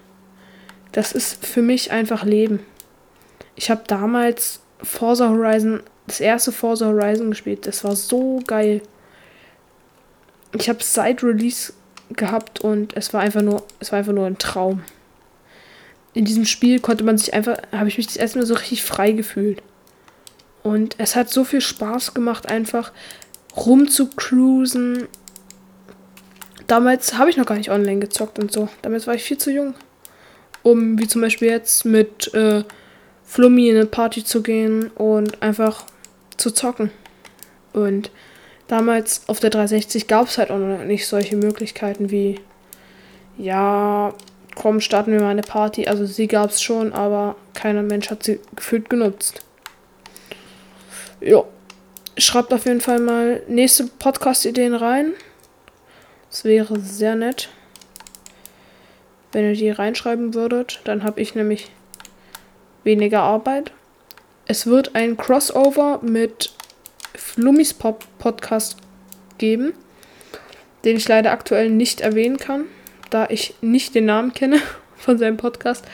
Das 0.92 1.12
ist 1.12 1.44
für 1.44 1.62
mich 1.62 1.90
einfach 1.90 2.24
Leben. 2.24 2.60
Ich 3.56 3.70
habe 3.70 3.82
damals 3.86 4.60
Forza 4.84 5.28
Horizon, 5.28 5.82
das 6.06 6.20
erste 6.20 6.52
Forza 6.52 6.86
Horizon 6.86 7.30
gespielt. 7.30 7.66
Das 7.66 7.84
war 7.84 7.96
so 7.96 8.40
geil 8.46 8.82
ich 10.54 10.68
habe 10.68 10.82
seit 10.82 11.22
Release 11.22 11.72
gehabt 12.10 12.60
und 12.60 12.96
es 12.96 13.12
war 13.12 13.20
einfach 13.20 13.42
nur, 13.42 13.64
es 13.80 13.92
war 13.92 13.98
einfach 13.98 14.12
nur 14.12 14.26
ein 14.26 14.38
Traum. 14.38 14.82
In 16.12 16.24
diesem 16.24 16.44
Spiel 16.44 16.78
konnte 16.78 17.02
man 17.02 17.18
sich 17.18 17.34
einfach, 17.34 17.56
habe 17.72 17.88
ich 17.88 17.96
mich 17.96 18.06
das 18.06 18.16
erste 18.16 18.38
Mal 18.38 18.46
so 18.46 18.54
richtig 18.54 18.84
frei 18.84 19.12
gefühlt. 19.12 19.62
Und 20.62 20.94
es 20.98 21.16
hat 21.16 21.28
so 21.28 21.44
viel 21.44 21.60
Spaß 21.60 22.14
gemacht, 22.14 22.48
einfach 22.48 22.92
rumzucruisen. 23.56 25.08
Damals 26.66 27.18
habe 27.18 27.30
ich 27.30 27.36
noch 27.36 27.46
gar 27.46 27.56
nicht 27.56 27.70
online 27.70 28.00
gezockt 28.00 28.38
und 28.38 28.52
so. 28.52 28.68
Damals 28.82 29.06
war 29.06 29.14
ich 29.14 29.24
viel 29.24 29.38
zu 29.38 29.50
jung, 29.50 29.74
um 30.62 30.98
wie 30.98 31.08
zum 31.08 31.20
Beispiel 31.20 31.48
jetzt 31.48 31.84
mit 31.84 32.32
äh, 32.32 32.62
Flummi 33.24 33.68
in 33.68 33.76
eine 33.76 33.86
Party 33.86 34.24
zu 34.24 34.42
gehen 34.42 34.88
und 34.94 35.42
einfach 35.42 35.86
zu 36.36 36.50
zocken. 36.50 36.90
Und 37.72 38.10
damals 38.68 39.22
auf 39.28 39.40
der 39.40 39.50
360 39.50 40.06
gab 40.06 40.28
es 40.28 40.38
halt 40.38 40.50
auch 40.50 40.58
noch 40.58 40.84
nicht 40.84 41.06
solche 41.06 41.36
Möglichkeiten 41.36 42.10
wie, 42.10 42.40
ja, 43.36 44.14
komm, 44.54 44.80
starten 44.80 45.12
wir 45.12 45.20
mal 45.20 45.30
eine 45.30 45.42
Party. 45.42 45.86
Also 45.86 46.06
sie 46.06 46.26
gab 46.26 46.50
es 46.50 46.62
schon, 46.62 46.92
aber 46.92 47.36
keiner 47.54 47.82
Mensch 47.82 48.10
hat 48.10 48.22
sie 48.22 48.40
gefühlt 48.54 48.88
genutzt. 48.88 49.42
Ja, 51.20 51.44
schreibt 52.18 52.52
auf 52.52 52.66
jeden 52.66 52.80
Fall 52.80 53.00
mal 53.00 53.42
nächste 53.48 53.86
Podcast-Ideen 53.86 54.74
rein. 54.74 55.12
Das 56.30 56.44
wäre 56.44 56.78
sehr 56.80 57.14
nett. 57.14 57.48
Wenn 59.32 59.44
ihr 59.44 59.54
die 59.54 59.70
reinschreiben 59.70 60.34
würdet, 60.34 60.80
dann 60.84 61.02
habe 61.02 61.20
ich 61.20 61.34
nämlich 61.34 61.70
weniger 62.84 63.22
Arbeit. 63.22 63.72
Es 64.46 64.66
wird 64.66 64.94
ein 64.94 65.16
Crossover 65.16 66.00
mit 66.02 66.52
Flummis 67.14 67.74
Pop 67.74 68.04
Podcast 68.18 68.76
geben, 69.38 69.72
den 70.84 70.96
ich 70.96 71.08
leider 71.08 71.32
aktuell 71.32 71.70
nicht 71.70 72.00
erwähnen 72.00 72.36
kann, 72.36 72.66
da 73.10 73.26
ich 73.28 73.54
nicht 73.60 73.94
den 73.94 74.04
Namen 74.04 74.32
kenne 74.32 74.60
von 74.96 75.18
seinem 75.18 75.36
Podcast. 75.36 75.84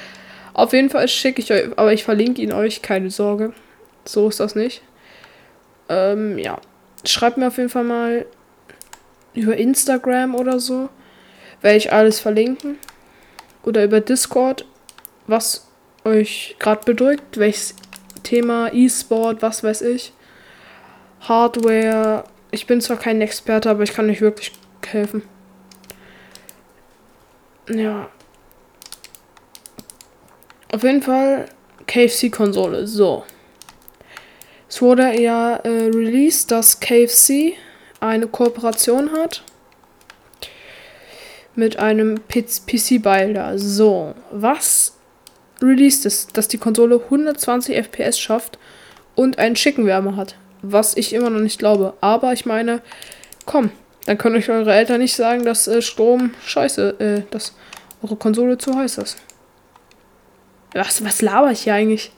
Auf 0.53 0.73
jeden 0.73 0.91
Fall 0.91 1.07
schicke 1.09 1.41
ich 1.41 1.53
euch, 1.53 1.71
aber 1.77 1.93
ich 1.93 2.05
verlinke 2.05 2.43
ihn 2.43 2.53
euch, 2.53 2.83
keine 2.83 3.11
Sorge. 3.11 3.53
So 4.05 4.29
ist 4.29 4.41
das 4.41 4.55
nicht. 4.55 4.83
Ähm, 5.89 6.39
ja. 6.39 6.61
Schreibt 7.05 7.39
mir 7.39 7.47
auf 7.47 7.57
jeden 7.57 7.71
Fall 7.71 7.85
mal 7.85 8.27
über 9.35 9.57
Instagram 9.57 10.35
oder 10.35 10.59
so. 10.59 10.89
Werde 11.63 11.79
ich 11.79 11.93
alles 11.93 12.21
verlinken. 12.21 12.79
Oder 13.63 13.85
über 13.85 14.01
Discord, 14.01 14.65
was 15.27 15.70
euch 16.05 16.57
gerade 16.59 16.85
bedrückt, 16.85 17.39
welches 17.39 17.75
Thema, 18.23 18.73
E-Sport, 18.73 19.43
was 19.43 19.63
weiß 19.63 19.83
ich. 19.83 20.13
Hardware. 21.21 22.25
Ich 22.51 22.67
bin 22.67 22.81
zwar 22.81 22.97
kein 22.97 23.21
Experte, 23.21 23.71
aber 23.71 23.83
ich 23.83 23.93
kann 23.93 24.11
euch 24.11 24.21
wirklich 24.21 24.53
helfen. 24.87 25.23
Ja. 27.69 28.09
Auf 30.73 30.83
jeden 30.83 31.03
Fall 31.03 31.49
KFC-Konsole. 31.87 32.87
So. 32.87 33.25
Es 34.69 34.81
wurde 34.81 35.21
ja 35.21 35.57
äh, 35.57 35.91
released, 35.93 36.51
dass 36.51 36.79
KFC 36.79 37.55
eine 37.99 38.29
Kooperation 38.29 39.13
hat 39.13 39.43
mit 41.55 41.79
einem 41.79 42.21
PC-Builder. 42.29 43.59
So, 43.59 44.15
was 44.31 44.97
released 45.63 46.07
ist, 46.07 46.37
dass 46.37 46.49
die 46.49 46.59
Konsole 46.59 47.01
120 47.05 47.77
FPS 47.77 48.19
schafft 48.19 48.59
und 49.15 49.39
einen 49.39 49.57
schicken 49.57 49.87
Wärme 49.87 50.17
hat 50.17 50.37
was 50.63 50.97
ich 50.97 51.13
immer 51.13 51.31
noch 51.31 51.41
nicht 51.41 51.59
glaube. 51.59 51.95
Aber 52.01 52.33
ich 52.33 52.47
meine, 52.47 52.83
komm, 53.47 53.71
dann 54.07 54.19
können 54.19 54.37
euch 54.37 54.51
eure 54.51 54.75
Eltern 54.75 55.01
nicht 55.01 55.15
sagen, 55.15 55.45
dass 55.45 55.69
äh, 55.69 55.83
Strom 55.83 56.35
scheiße, 56.45 57.01
äh, 57.01 57.23
dass 57.31 57.55
eure 58.03 58.17
Konsole 58.17 58.59
zu 58.59 58.77
heiß 58.77 58.99
ist. 58.99 59.17
Was, 60.73 61.05
was 61.05 61.23
laber 61.23 61.51
ich 61.51 61.63
hier 61.63 61.75
eigentlich? 61.75 62.13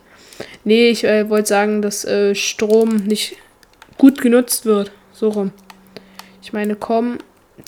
Nee, 0.64 0.88
ich 0.88 1.04
äh, 1.04 1.28
wollte 1.28 1.48
sagen, 1.48 1.82
dass 1.82 2.04
äh, 2.04 2.34
Strom 2.34 2.96
nicht 2.96 3.36
gut 3.98 4.20
genutzt 4.20 4.64
wird. 4.64 4.92
So 5.12 5.28
rum. 5.28 5.52
Ich 6.42 6.52
meine, 6.52 6.74
komm, 6.74 7.18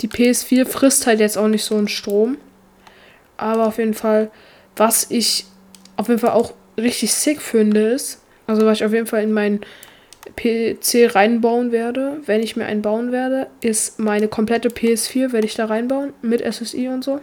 die 0.00 0.08
PS4 0.08 0.66
frisst 0.66 1.06
halt 1.06 1.20
jetzt 1.20 1.38
auch 1.38 1.48
nicht 1.48 1.64
so 1.64 1.76
einen 1.76 1.88
Strom. 1.88 2.38
Aber 3.36 3.66
auf 3.66 3.78
jeden 3.78 3.94
Fall, 3.94 4.30
was 4.76 5.10
ich 5.10 5.46
auf 5.96 6.08
jeden 6.08 6.20
Fall 6.20 6.32
auch 6.32 6.54
richtig 6.76 7.12
sick 7.14 7.40
finde, 7.40 7.88
ist, 7.88 8.22
also 8.46 8.66
was 8.66 8.78
ich 8.78 8.84
auf 8.84 8.92
jeden 8.92 9.06
Fall 9.06 9.22
in 9.22 9.32
meinen 9.32 9.60
PC 10.36 11.14
reinbauen 11.14 11.70
werde, 11.70 12.18
wenn 12.24 12.42
ich 12.42 12.56
mir 12.56 12.64
einen 12.66 12.82
bauen 12.82 13.12
werde, 13.12 13.48
ist 13.60 13.98
meine 13.98 14.28
komplette 14.28 14.68
PS4, 14.68 15.32
werde 15.32 15.46
ich 15.46 15.54
da 15.54 15.66
reinbauen 15.66 16.12
mit 16.22 16.40
SSI 16.40 16.88
und 16.88 17.04
so. 17.04 17.20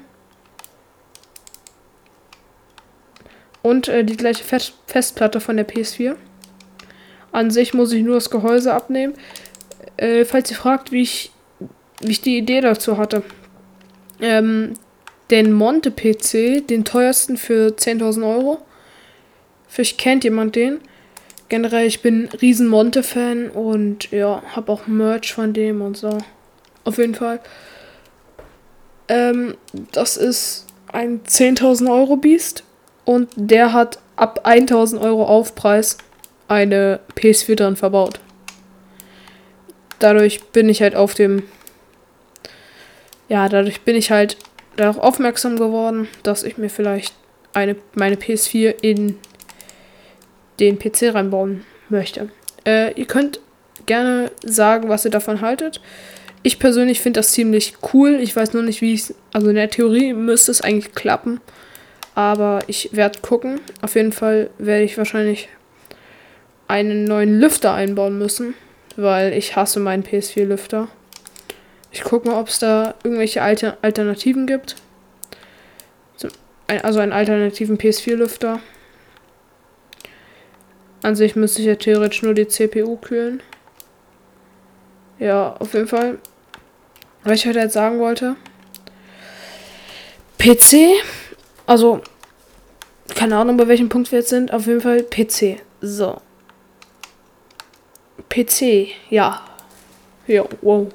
Und 3.64 3.88
äh, 3.88 4.04
die 4.04 4.18
gleiche 4.18 4.44
Fest 4.44 4.74
Festplatte 4.88 5.40
von 5.40 5.56
der 5.58 5.68
PS4. 5.68 6.16
An 7.32 7.52
sich 7.52 7.74
muss 7.74 7.92
ich 7.94 8.04
nur 8.04 8.16
das 8.16 8.30
Gehäuse 8.30 8.74
abnehmen. 8.74 9.14
Äh, 9.98 10.26
falls 10.26 10.50
ihr 10.52 10.58
fragt, 10.58 10.92
wie 10.92 11.04
ich, 11.04 11.32
wie 12.02 12.12
ich 12.12 12.22
die 12.22 12.38
Idee 12.38 12.62
dazu 12.62 12.98
hatte. 12.98 13.24
Ähm, 14.20 14.74
den 15.32 15.54
Monte 15.54 15.92
PC, 15.92 16.68
den 16.68 16.84
teuersten 16.84 17.38
für 17.38 17.70
10.000 17.70 18.30
Euro. 18.30 18.60
Vielleicht 19.68 19.98
kennt 19.98 20.24
jemand 20.26 20.56
den. 20.56 20.80
Generell, 21.48 21.88
ich 21.88 22.02
bin 22.02 22.30
riesen 22.42 22.68
Monte-Fan 22.68 23.50
und 23.50 24.12
ja, 24.12 24.44
habe 24.56 24.72
auch 24.72 24.88
Merch 24.88 25.34
von 25.34 25.54
dem 25.54 25.82
und 25.82 25.98
so. 25.98 26.18
Auf 26.84 26.98
jeden 26.98 27.16
Fall. 27.16 27.40
Ähm, 29.08 29.56
das 29.92 30.18
ist 30.18 30.68
ein 30.92 31.22
10.000 31.24 31.92
Euro 31.92 32.18
Biest 32.18 32.64
und 33.06 33.30
der 33.36 33.74
hat 33.74 34.00
ab 34.16 34.46
1.000 34.46 35.00
Euro 35.02 35.26
Aufpreis 35.26 35.98
eine 36.48 37.00
PS4 37.16 37.56
drin 37.56 37.76
verbaut. 37.76 38.20
Dadurch 40.00 40.44
bin 40.52 40.68
ich 40.68 40.82
halt 40.82 40.96
auf 40.96 41.14
dem. 41.14 41.44
Ja, 43.30 43.48
dadurch 43.48 43.82
bin 43.82 43.96
ich 43.96 44.12
halt 44.12 44.38
darauf 44.76 44.98
aufmerksam 44.98 45.58
geworden, 45.58 46.08
dass 46.24 46.44
ich 46.44 46.58
mir 46.58 46.70
vielleicht 46.70 47.14
eine, 47.54 47.76
meine 47.94 48.16
PS4 48.16 48.76
in 48.82 49.18
den 50.60 50.80
PC 50.80 51.14
reinbauen 51.14 51.66
möchte. 51.90 52.30
Äh, 52.66 52.94
ihr 52.94 53.06
könnt 53.06 53.40
gerne 53.86 54.32
sagen, 54.44 54.90
was 54.90 55.06
ihr 55.06 55.12
davon 55.12 55.42
haltet. 55.42 55.82
Ich 56.44 56.60
persönlich 56.60 57.02
finde 57.02 57.20
das 57.20 57.32
ziemlich 57.32 57.76
cool. 57.94 58.20
Ich 58.22 58.36
weiß 58.36 58.54
nur 58.54 58.64
nicht, 58.64 58.82
wie 58.82 58.94
es. 58.94 59.14
Also 59.34 59.50
in 59.50 59.56
der 59.56 59.70
Theorie 59.70 60.14
müsste 60.14 60.52
es 60.52 60.62
eigentlich 60.62 60.94
klappen. 60.94 61.40
Aber 62.16 62.60
ich 62.68 62.90
werde 62.94 63.20
gucken. 63.20 63.60
Auf 63.82 63.96
jeden 63.96 64.12
Fall 64.12 64.50
werde 64.58 64.84
ich 64.84 64.98
wahrscheinlich 64.98 65.50
einen 66.68 67.04
neuen 67.04 67.40
Lüfter 67.40 67.74
einbauen 67.74 68.18
müssen. 68.18 68.54
Weil 68.96 69.34
ich 69.34 69.56
hasse 69.56 69.80
meinen 69.80 70.04
PS4-Lüfter. 70.04 70.88
Ich 71.92 72.04
gucke 72.04 72.28
mal, 72.28 72.40
ob 72.40 72.48
es 72.48 72.60
da 72.60 72.96
irgendwelche 73.04 73.42
Alter 73.42 73.78
Alternativen 73.82 74.48
gibt. 74.48 74.76
Also 76.68 77.00
einen 77.00 77.12
alternativen 77.12 77.78
PS4-Lüfter. 77.78 78.62
An 81.04 81.16
sich 81.16 81.36
müsste 81.36 81.60
ich 81.60 81.68
ja 81.68 81.76
theoretisch 81.76 82.24
nur 82.24 82.34
die 82.34 82.48
CPU 82.48 82.96
kühlen. 82.96 83.44
Ja, 85.20 85.56
auf 85.60 85.74
jeden 85.74 85.88
Fall 85.88 86.20
was 87.24 87.40
ich 87.40 87.46
heute 87.48 87.60
jetzt 87.60 87.74
sagen 87.74 88.00
wollte. 88.00 88.36
PC, 90.40 91.04
also 91.68 92.02
keine 93.16 93.38
Ahnung, 93.38 93.58
bei 93.58 93.68
welchem 93.68 93.90
Punkt 93.90 94.12
wir 94.12 94.20
jetzt 94.20 94.30
sind. 94.30 94.52
Auf 94.52 94.66
jeden 94.66 94.82
Fall 94.82 95.04
PC. 95.04 95.62
So. 95.82 96.20
PC, 98.30 98.88
ja. 99.10 99.42
Ja, 100.26 100.46
wow. 100.62 100.88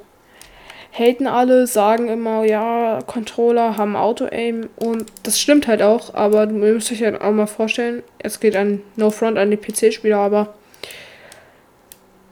Haten 0.98 1.26
alle, 1.26 1.66
sagen 1.66 2.08
immer, 2.08 2.44
ja, 2.44 3.00
Controller 3.06 3.76
haben 3.76 3.96
Auto-Aim 3.96 4.70
und 4.76 5.06
das 5.24 5.38
stimmt 5.38 5.66
halt 5.66 5.82
auch, 5.82 6.14
aber 6.14 6.46
du 6.46 6.54
müsst 6.54 6.90
euch 6.90 7.02
halt 7.02 7.20
auch 7.20 7.32
mal 7.32 7.46
vorstellen, 7.46 8.02
es 8.18 8.40
geht 8.40 8.56
an 8.56 8.80
No 8.96 9.10
Front 9.10 9.36
an 9.36 9.50
die 9.50 9.58
PC-Spieler, 9.58 10.16
aber 10.16 10.54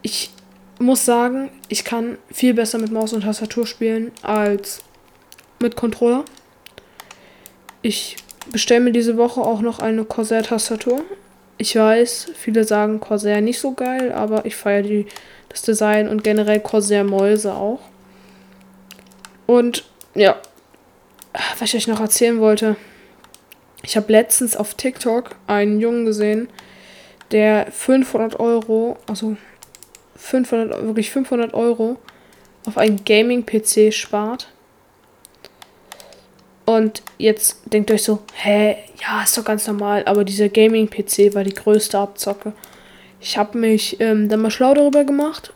ich 0.01 0.31
muss 0.79 1.05
sagen, 1.05 1.51
ich 1.69 1.85
kann 1.85 2.17
viel 2.33 2.55
besser 2.55 2.79
mit 2.79 2.91
Maus 2.91 3.13
und 3.13 3.23
Tastatur 3.23 3.67
spielen 3.67 4.13
als 4.23 4.83
mit 5.61 5.77
Controller. 5.77 6.25
Ich 7.83 8.17
bestelle 8.51 8.81
mir 8.81 8.93
diese 8.93 9.17
Woche 9.17 9.41
auch 9.41 9.61
noch 9.61 9.79
eine 9.79 10.05
Corsair-Tastatur. 10.05 11.03
Ich 11.59 11.77
weiß, 11.77 12.33
viele 12.35 12.65
sagen 12.65 13.01
Corsair 13.01 13.41
nicht 13.41 13.61
so 13.61 13.73
geil, 13.73 14.11
aber 14.13 14.47
ich 14.47 14.57
feiere 14.57 15.05
das 15.49 15.63
Design 15.63 16.09
und 16.09 16.25
generell 16.25 16.61
Corsair-Mäuse 16.61 17.55
auch. 17.55 17.81
Und 19.47 19.85
ja, 20.15 20.37
was 21.59 21.75
ich 21.75 21.77
euch 21.77 21.89
noch 21.89 22.01
erzählen 22.01 22.41
wollte. 22.41 22.77
Ich 23.83 23.97
habe 23.97 24.11
letztens 24.11 24.57
auf 24.57 24.75
TikTok 24.75 25.37
einen 25.47 25.81
Jungen 25.81 26.07
gesehen, 26.07 26.49
der 27.33 27.71
500 27.71 28.41
Euro, 28.41 28.97
also 29.07 29.37
500, 30.17 30.87
wirklich 30.87 31.11
500 31.11 31.53
Euro 31.53 31.99
auf 32.67 32.79
einen 32.79 33.05
Gaming-PC 33.05 33.93
spart. 33.93 34.49
Und 36.65 37.03
jetzt 37.19 37.61
denkt 37.67 37.91
euch 37.91 38.03
so, 38.03 38.21
hä, 38.35 38.77
ja, 39.03 39.23
ist 39.23 39.37
doch 39.37 39.45
ganz 39.45 39.67
normal, 39.67 40.05
aber 40.07 40.25
dieser 40.25 40.49
Gaming-PC 40.49 41.35
war 41.35 41.45
die 41.45 41.53
größte 41.53 41.99
Abzocke. 41.99 42.55
Ich 43.21 43.37
habe 43.37 43.59
mich 43.59 44.01
ähm, 44.01 44.29
dann 44.31 44.41
mal 44.41 44.51
schlau 44.51 44.73
darüber 44.73 45.05
gemacht. 45.05 45.53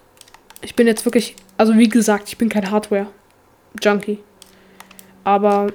Ich 0.61 0.75
bin 0.75 0.87
jetzt 0.87 1.07
wirklich, 1.07 1.35
also 1.57 1.79
wie 1.79 1.89
gesagt, 1.89 2.29
ich 2.29 2.37
bin 2.37 2.51
kein 2.51 2.71
Hardware-Junkie. 3.79 4.19
Aber 5.25 5.69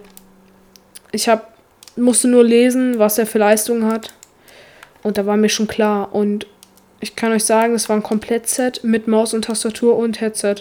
ich 1.12 1.28
habe, 1.28 1.44
musste 1.96 2.28
nur 2.28 2.44
lesen, 2.44 3.00
was 3.00 3.18
er 3.18 3.26
für 3.26 3.40
Leistungen 3.40 3.86
hat. 3.86 4.14
Und 5.04 5.18
da 5.18 5.26
war 5.26 5.38
mir 5.38 5.50
schon 5.50 5.68
klar. 5.68 6.14
Und 6.14 6.48
ich 7.00 7.16
kann 7.16 7.32
euch 7.32 7.46
sagen, 7.46 7.76
es 7.76 7.90
war 7.90 7.96
ein 7.96 8.04
Komplettset 8.04 8.84
mit 8.84 9.08
Maus 9.08 9.34
und 9.34 9.46
Tastatur 9.46 9.98
und 9.98 10.22
Headset. 10.22 10.56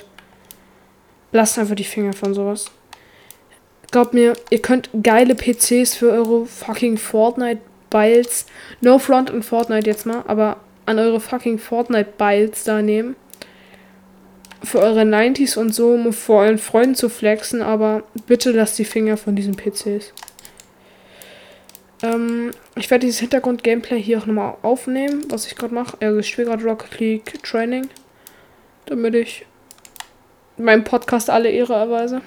Lasst 1.31 1.59
einfach 1.59 1.77
die 1.77 1.85
Finger 1.85 2.13
von 2.13 2.35
sowas. 2.35 2.67
Glaubt 3.91 4.15
mir, 4.15 4.35
ihr 4.51 4.61
könnt 4.61 4.91
geile 5.03 5.35
PCs 5.35 5.95
für 5.95 6.11
eure 6.11 6.47
fucking 6.47 6.97
Fortnite-Biles, 6.97 8.47
no 8.81 8.99
front 8.99 9.31
in 9.31 9.43
Fortnite 9.43 9.89
jetzt 9.89 10.07
mal, 10.07 10.25
aber 10.27 10.59
an 10.87 10.99
eure 10.99 11.21
fucking 11.21 11.59
Fortnite-Biles 11.59 12.65
da 12.65 12.81
nehmen. 12.81 13.17
Für 14.65 14.79
eure 14.79 15.03
90s 15.03 15.59
und 15.59 15.75
so, 15.75 15.93
um 15.95 16.13
vor 16.13 16.43
euren 16.43 16.59
Freunden 16.59 16.95
zu 16.95 17.09
flexen, 17.09 17.63
aber 17.63 18.05
bitte 18.27 18.53
lasst 18.53 18.79
die 18.79 18.85
Finger 18.85 19.17
von 19.17 19.35
diesen 19.35 19.57
PCs. 19.57 20.13
Ähm, 22.03 22.51
ich 22.77 22.91
werde 22.91 23.07
dieses 23.07 23.21
Hintergrund-Gameplay 23.21 24.01
hier 24.01 24.19
auch 24.19 24.27
nochmal 24.27 24.55
aufnehmen, 24.63 25.25
was 25.29 25.47
ich 25.47 25.57
gerade 25.57 25.75
mache. 25.75 25.97
Also 26.01 26.19
ich 26.19 26.29
spiele 26.29 26.49
gerade 26.49 26.65
Rocket 26.65 26.99
League 26.99 27.43
Training, 27.43 27.89
damit 28.87 29.15
ich 29.15 29.47
meinem 30.57 30.85
Podcast 30.85 31.31
alle 31.31 31.49
Ehre 31.51 31.75
erweise. 31.75 32.21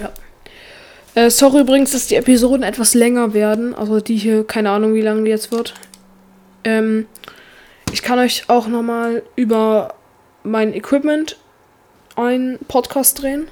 Ja. 0.00 0.12
Äh, 1.14 1.30
sorry 1.30 1.60
übrigens, 1.60 1.90
dass 1.92 2.06
die 2.06 2.14
Episoden 2.14 2.62
etwas 2.62 2.94
länger 2.94 3.34
werden. 3.34 3.74
Also 3.74 4.00
die 4.00 4.16
hier, 4.16 4.46
keine 4.46 4.70
Ahnung, 4.70 4.94
wie 4.94 5.02
lange 5.02 5.24
die 5.24 5.30
jetzt 5.30 5.50
wird. 5.50 5.74
Ähm, 6.62 7.06
ich 7.92 8.02
kann 8.02 8.18
euch 8.20 8.44
auch 8.48 8.68
nochmal 8.68 9.22
über 9.34 9.94
mein 10.42 10.72
Equipment 10.74 11.36
einen 12.16 12.58
Podcast 12.66 13.22
drehen. 13.22 13.48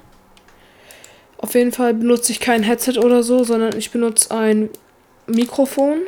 Auf 1.39 1.55
jeden 1.55 1.73
Fall 1.73 1.95
benutze 1.95 2.33
ich 2.33 2.41
kein 2.41 2.63
Headset 2.63 2.99
oder 2.99 3.23
so, 3.23 3.45
sondern 3.45 3.77
ich 3.77 3.91
benutze 3.91 4.35
ein 4.35 4.71
Mikrofon. 5.27 6.01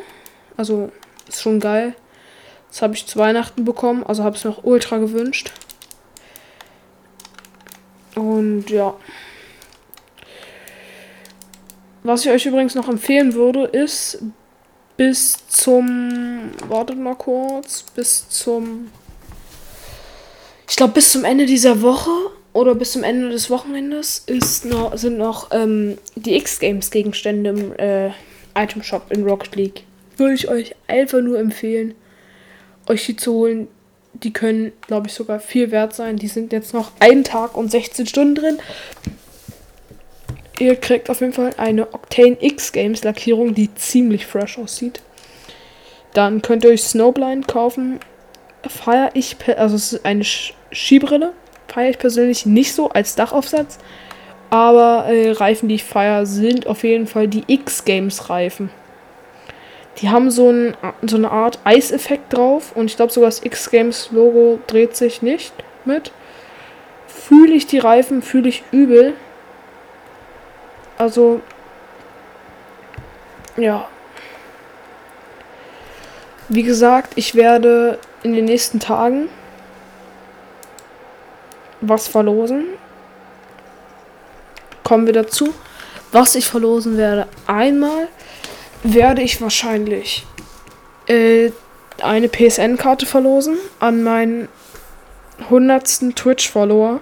Also 0.57 0.90
ist 1.29 1.43
schon 1.43 1.61
geil. 1.61 1.95
Das 2.69 2.83
habe 2.83 2.95
ich 2.95 3.07
zu 3.07 3.19
Weihnachten 3.19 3.64
bekommen. 3.64 4.05
Also 4.05 4.25
habe 4.25 4.37
es 4.37 4.45
mir 4.45 4.51
auch 4.51 4.64
ultra 4.64 4.99
gewünscht. 4.99 5.53
Und 8.14 8.69
ja. 8.71 8.95
Was 12.03 12.25
ich 12.25 12.31
euch 12.31 12.47
übrigens 12.47 12.75
noch 12.75 12.88
empfehlen 12.88 13.35
würde, 13.35 13.64
ist 13.64 14.23
bis 14.97 15.47
zum. 15.49 16.51
Wartet 16.69 16.99
mal 16.99 17.14
kurz. 17.14 17.85
Bis 17.95 18.29
zum. 18.29 18.90
Ich 20.70 20.76
glaube, 20.76 20.92
bis 20.92 21.11
zum 21.11 21.24
Ende 21.24 21.46
dieser 21.46 21.83
Woche 21.83 22.11
oder 22.52 22.76
bis 22.76 22.92
zum 22.92 23.02
Ende 23.02 23.28
des 23.28 23.50
Wochenendes 23.50 24.22
ist 24.26 24.64
noch, 24.64 24.96
sind 24.96 25.18
noch 25.18 25.50
ähm, 25.50 25.98
die 26.14 26.37
X-Games-Gegenstände 26.37 27.50
im 27.50 27.72
äh, 27.76 28.12
Item 28.54 28.85
Shop 28.85 29.11
in 29.11 29.24
Rocket 29.24 29.56
League. 29.56 29.83
Würde 30.16 30.35
ich 30.35 30.48
euch 30.48 30.76
einfach 30.87 31.20
nur 31.22 31.40
empfehlen, 31.40 31.96
euch 32.88 33.04
die 33.04 33.16
zu 33.16 33.33
holen. 33.33 33.66
Die 34.12 34.33
können, 34.33 34.72
glaube 34.87 35.09
ich, 35.09 35.12
sogar 35.12 35.40
viel 35.40 35.72
wert 35.72 35.92
sein. 35.92 36.16
Die 36.16 36.28
sind 36.28 36.52
jetzt 36.52 36.72
noch 36.72 36.92
einen 37.00 37.24
Tag 37.24 37.56
und 37.56 37.68
16 37.72 38.06
Stunden 38.06 38.37
drin. 38.37 38.59
Ihr 40.61 40.76
kriegt 40.76 41.11
auf 41.11 41.20
jeden 41.20 41.33
Fall 41.33 41.52
eine 41.56 41.92
Octane 41.92 42.37
X 42.40 42.70
Games 42.70 43.02
Lackierung, 43.02 43.54
die 43.54 43.74
ziemlich 43.74 44.24
fresh 44.24 44.56
aussieht. 44.56 45.02
Dann 46.14 46.42
könnt 46.42 46.62
ihr 46.62 46.70
euch 46.70 46.85
Snowblind 46.85 47.48
kaufen. 47.48 47.98
Feier 48.68 49.11
ich, 49.14 49.37
also 49.56 49.74
es 49.74 49.94
ist 49.94 50.04
eine 50.04 50.22
Skibrille. 50.72 51.33
Feiere 51.68 51.90
ich 51.90 51.98
persönlich 51.98 52.46
nicht 52.46 52.74
so 52.74 52.88
als 52.90 53.14
Dachaufsatz. 53.14 53.78
Aber 54.50 55.06
äh, 55.06 55.30
Reifen, 55.30 55.68
die 55.68 55.76
ich 55.76 55.85
feiere, 55.85 56.26
sind 56.26 56.66
auf 56.66 56.83
jeden 56.83 57.06
Fall 57.06 57.28
die 57.28 57.44
X-Games-Reifen. 57.46 58.70
Die 59.98 60.09
haben 60.09 60.30
so, 60.30 60.50
ein, 60.50 60.76
so 61.02 61.16
eine 61.16 61.30
Art 61.30 61.59
Eiseffekt 61.64 62.33
drauf 62.33 62.72
und 62.74 62.87
ich 62.87 62.96
glaube 62.96 63.12
sogar 63.12 63.28
das 63.28 63.44
X-Games-Logo 63.44 64.59
dreht 64.66 64.96
sich 64.96 65.22
nicht 65.22 65.52
mit. 65.85 66.11
Fühle 67.06 67.52
ich 67.52 67.66
die 67.66 67.78
Reifen, 67.78 68.22
fühle 68.22 68.48
ich 68.48 68.62
übel. 68.72 69.14
Also, 70.96 71.40
ja. 73.56 73.88
Wie 76.48 76.62
gesagt, 76.62 77.12
ich 77.16 77.35
werde 77.35 77.98
in 78.22 78.33
den 78.33 78.46
nächsten 78.46 78.80
Tagen 78.80 79.28
was 81.81 82.09
verlosen. 82.09 82.64
Kommen 84.85 85.07
wir 85.07 85.12
dazu. 85.12 85.55
Was 86.12 86.35
ich 86.35 86.49
verlosen 86.49 86.97
werde. 86.97 87.29
Einmal 87.47 88.09
werde 88.83 89.23
ich 89.23 89.40
wahrscheinlich 89.40 90.27
äh, 91.07 91.51
eine 92.03 92.29
PSN-Karte 92.29 93.07
verlosen 93.07 93.59
an 93.79 94.03
meinen 94.03 94.49
100. 95.38 96.16
Twitch-Follower. 96.16 97.01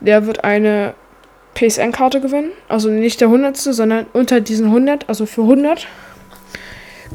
Der 0.00 0.26
wird 0.26 0.44
eine 0.44 0.94
PSN-Karte 1.54 2.20
gewinnen. 2.20 2.52
Also 2.68 2.88
nicht 2.88 3.20
der 3.20 3.28
100. 3.28 3.56
sondern 3.56 4.06
unter 4.12 4.40
diesen 4.40 4.66
100, 4.66 5.08
also 5.08 5.26
für 5.26 5.42
100 5.42 5.86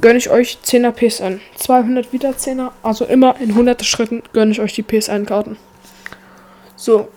gönne 0.02 0.18
ich 0.18 0.30
euch 0.30 0.60
10er 0.64 0.92
PSN. 0.92 1.42
200 1.56 2.14
wieder 2.14 2.32
10er, 2.32 2.72
also 2.84 3.06
immer 3.06 3.36
in 3.40 3.52
100 3.52 3.84
Schritten 3.86 4.24
gönne 4.34 4.52
ich 4.52 4.60
euch 4.60 4.74
die 4.74 4.84
PSN-Karten. 4.84 5.58
So. 6.76 7.10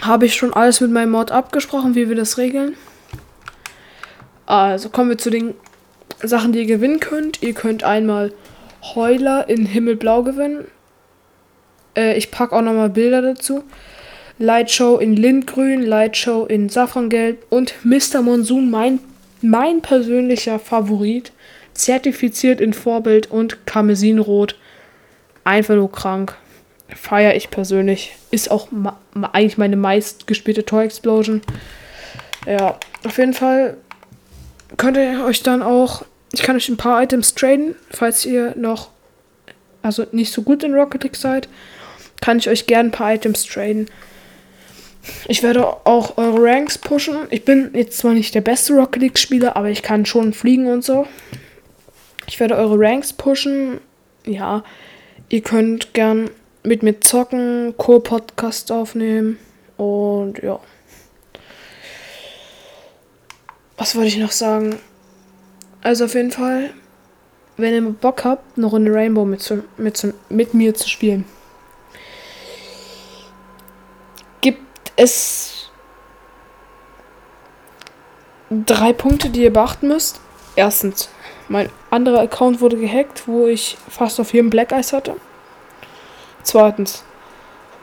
Habe 0.00 0.26
ich 0.26 0.34
schon 0.34 0.52
alles 0.52 0.80
mit 0.80 0.90
meinem 0.90 1.12
Mod 1.12 1.30
abgesprochen, 1.30 1.94
wie 1.94 2.08
wir 2.08 2.16
das 2.16 2.38
regeln. 2.38 2.76
Also 4.44 4.90
kommen 4.90 5.10
wir 5.10 5.18
zu 5.18 5.30
den 5.30 5.54
Sachen, 6.22 6.52
die 6.52 6.60
ihr 6.60 6.66
gewinnen 6.66 7.00
könnt. 7.00 7.42
Ihr 7.42 7.54
könnt 7.54 7.82
einmal 7.82 8.32
Heuler 8.94 9.48
in 9.48 9.66
Himmelblau 9.66 10.22
gewinnen. 10.22 10.66
Äh, 11.96 12.16
ich 12.16 12.30
packe 12.30 12.54
auch 12.54 12.62
nochmal 12.62 12.90
Bilder 12.90 13.22
dazu. 13.22 13.64
Lightshow 14.38 14.98
in 14.98 15.16
Lindgrün, 15.16 15.82
Lightshow 15.82 16.44
in 16.44 16.68
Safrangelb 16.68 17.46
und 17.48 17.74
Mr. 17.84 18.20
Monsoon, 18.22 18.70
mein, 18.70 19.00
mein 19.40 19.80
persönlicher 19.80 20.58
Favorit, 20.58 21.32
zertifiziert 21.72 22.60
in 22.60 22.74
Vorbild 22.74 23.30
und 23.30 23.66
Karmesinrot. 23.66 24.56
Einfach 25.44 25.74
nur 25.74 25.90
krank. 25.90 26.36
Feiere 26.88 27.34
ich 27.34 27.50
persönlich. 27.50 28.14
Ist 28.30 28.50
auch 28.50 28.68
eigentlich 29.32 29.58
meine 29.58 29.76
meistgespielte 29.76 30.64
Toy 30.64 30.84
Explosion. 30.84 31.42
Ja, 32.46 32.78
auf 33.04 33.18
jeden 33.18 33.34
Fall 33.34 33.76
könnt 34.76 34.96
ihr 34.96 35.24
euch 35.24 35.42
dann 35.42 35.62
auch, 35.62 36.04
ich 36.32 36.42
kann 36.42 36.56
euch 36.56 36.68
ein 36.68 36.76
paar 36.76 37.02
Items 37.02 37.34
traden, 37.34 37.74
falls 37.90 38.24
ihr 38.24 38.54
noch, 38.56 38.90
also 39.82 40.06
nicht 40.12 40.32
so 40.32 40.42
gut 40.42 40.62
in 40.62 40.74
Rocket 40.74 41.02
League 41.02 41.16
seid, 41.16 41.48
kann 42.20 42.38
ich 42.38 42.48
euch 42.48 42.66
gerne 42.66 42.88
ein 42.88 42.92
paar 42.92 43.14
Items 43.14 43.44
traden. 43.44 43.88
Ich 45.28 45.42
werde 45.42 45.66
auch 45.66 46.16
eure 46.18 46.42
Ranks 46.42 46.78
pushen. 46.78 47.16
Ich 47.30 47.44
bin 47.44 47.70
jetzt 47.74 47.98
zwar 47.98 48.12
nicht 48.12 48.34
der 48.34 48.40
beste 48.40 48.74
Rocket 48.74 49.02
League 49.02 49.18
Spieler, 49.18 49.56
aber 49.56 49.70
ich 49.70 49.82
kann 49.82 50.04
schon 50.04 50.32
fliegen 50.32 50.66
und 50.66 50.84
so. 50.84 51.06
Ich 52.26 52.40
werde 52.40 52.56
eure 52.56 52.78
Ranks 52.78 53.12
pushen. 53.12 53.80
Ja, 54.24 54.64
ihr 55.28 55.42
könnt 55.42 55.94
gern 55.94 56.30
mit 56.66 56.82
mir 56.82 57.00
zocken, 57.00 57.74
Co-Podcast 57.76 58.72
aufnehmen 58.72 59.38
und 59.76 60.42
ja. 60.42 60.58
Was 63.76 63.94
wollte 63.94 64.08
ich 64.08 64.18
noch 64.18 64.32
sagen? 64.32 64.76
Also 65.82 66.06
auf 66.06 66.14
jeden 66.14 66.32
Fall, 66.32 66.70
wenn 67.56 67.72
ihr 67.72 67.82
Bock 67.92 68.24
habt, 68.24 68.56
eine 68.58 68.66
Runde 68.66 68.92
Rainbow 68.92 69.24
mit, 69.24 69.42
zu, 69.42 69.62
mit, 69.76 69.96
zu, 69.96 70.12
mit 70.28 70.54
mir 70.54 70.74
zu 70.74 70.88
spielen, 70.88 71.24
gibt 74.40 74.60
es 74.96 75.70
drei 78.50 78.92
Punkte, 78.92 79.30
die 79.30 79.44
ihr 79.44 79.52
beachten 79.52 79.86
müsst. 79.86 80.20
Erstens, 80.56 81.10
mein 81.48 81.70
anderer 81.90 82.22
Account 82.22 82.60
wurde 82.60 82.76
gehackt, 82.76 83.28
wo 83.28 83.46
ich 83.46 83.76
fast 83.88 84.18
auf 84.18 84.34
jedem 84.34 84.50
Black 84.50 84.72
Eyes 84.72 84.92
hatte. 84.92 85.14
Zweitens, 86.46 87.02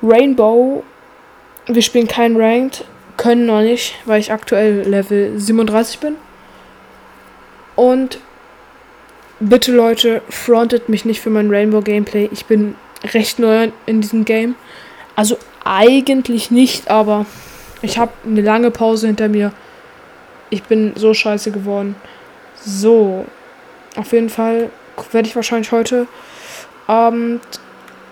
Rainbow, 0.02 0.86
wir 1.68 1.82
spielen 1.82 2.08
kein 2.08 2.38
Ranked, 2.38 2.86
können 3.18 3.46
noch 3.46 3.60
nicht, 3.60 3.96
weil 4.06 4.22
ich 4.22 4.32
aktuell 4.32 4.88
Level 4.88 5.38
37 5.38 6.00
bin. 6.00 6.16
Und 7.76 8.20
bitte 9.42 9.74
Leute, 9.74 10.22
frontet 10.30 10.88
mich 10.88 11.04
nicht 11.04 11.20
für 11.20 11.30
mein 11.30 11.50
Rainbow 11.54 11.82
Gameplay. 11.82 12.30
Ich 12.32 12.46
bin 12.46 12.76
recht 13.14 13.38
neu 13.38 13.68
in 13.86 14.00
diesem 14.00 14.24
Game. 14.24 14.56
Also 15.18 15.38
eigentlich 15.66 16.50
nicht, 16.50 16.90
aber 16.90 17.26
ich 17.82 17.98
habe 17.98 18.14
eine 18.26 18.42
lange 18.42 18.72
Pause 18.72 19.08
hinter 19.08 19.28
mir. 19.28 19.52
Ich 20.50 20.64
bin 20.64 20.94
so 20.96 21.14
scheiße 21.14 21.52
geworden. 21.52 21.96
So, 22.64 23.26
auf 23.98 24.14
jeden 24.14 24.30
Fall 24.30 24.70
werde 25.12 25.28
ich 25.28 25.36
wahrscheinlich 25.36 25.74
heute 25.74 26.08
Abend 26.88 27.42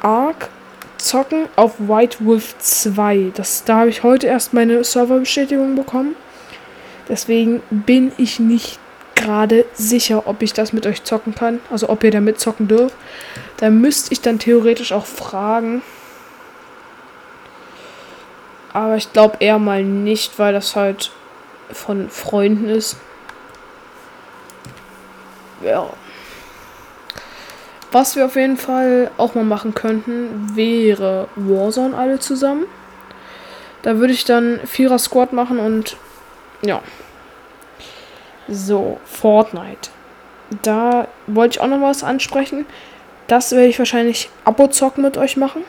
Ark 0.01 0.49
zocken 0.97 1.47
auf 1.55 1.79
White 1.79 2.17
Wolf 2.25 2.57
2. 2.59 3.31
Das, 3.35 3.63
da 3.63 3.77
habe 3.77 3.89
ich 3.89 4.03
heute 4.03 4.27
erst 4.27 4.53
meine 4.53 4.83
Serverbestätigung 4.83 5.75
bekommen. 5.75 6.15
Deswegen 7.07 7.61
bin 7.69 8.11
ich 8.17 8.39
nicht 8.39 8.79
gerade 9.15 9.65
sicher, 9.73 10.27
ob 10.27 10.41
ich 10.41 10.53
das 10.53 10.73
mit 10.73 10.85
euch 10.85 11.03
zocken 11.03 11.35
kann. 11.35 11.59
Also 11.69 11.89
ob 11.89 12.03
ihr 12.03 12.11
damit 12.11 12.39
zocken 12.39 12.67
dürft. 12.67 12.95
Da 13.57 13.69
müsste 13.69 14.13
ich 14.13 14.21
dann 14.21 14.39
theoretisch 14.39 14.91
auch 14.91 15.05
fragen. 15.05 15.81
Aber 18.73 18.95
ich 18.95 19.11
glaube 19.11 19.37
eher 19.39 19.59
mal 19.59 19.83
nicht, 19.83 20.39
weil 20.39 20.53
das 20.53 20.75
halt 20.75 21.11
von 21.71 22.09
Freunden 22.09 22.69
ist. 22.69 22.97
Ja. 25.63 25.89
Was 27.91 28.15
wir 28.15 28.25
auf 28.25 28.35
jeden 28.35 28.57
Fall 28.57 29.11
auch 29.17 29.35
mal 29.35 29.43
machen 29.43 29.73
könnten, 29.73 30.55
wäre 30.55 31.27
Warzone 31.35 31.95
alle 31.95 32.19
zusammen. 32.19 32.65
Da 33.81 33.97
würde 33.97 34.13
ich 34.13 34.23
dann 34.23 34.59
Vierer 34.65 34.99
Squad 34.99 35.33
machen 35.33 35.59
und 35.59 35.97
ja. 36.61 36.81
So, 38.47 38.99
Fortnite. 39.05 39.89
Da 40.61 41.07
wollte 41.27 41.57
ich 41.57 41.61
auch 41.61 41.67
noch 41.67 41.81
was 41.81 42.03
ansprechen. 42.03 42.65
Das 43.27 43.51
werde 43.51 43.67
ich 43.67 43.79
wahrscheinlich 43.79 44.29
Abo-Zocken 44.45 45.03
mit 45.03 45.17
euch 45.17 45.37
machen. 45.37 45.63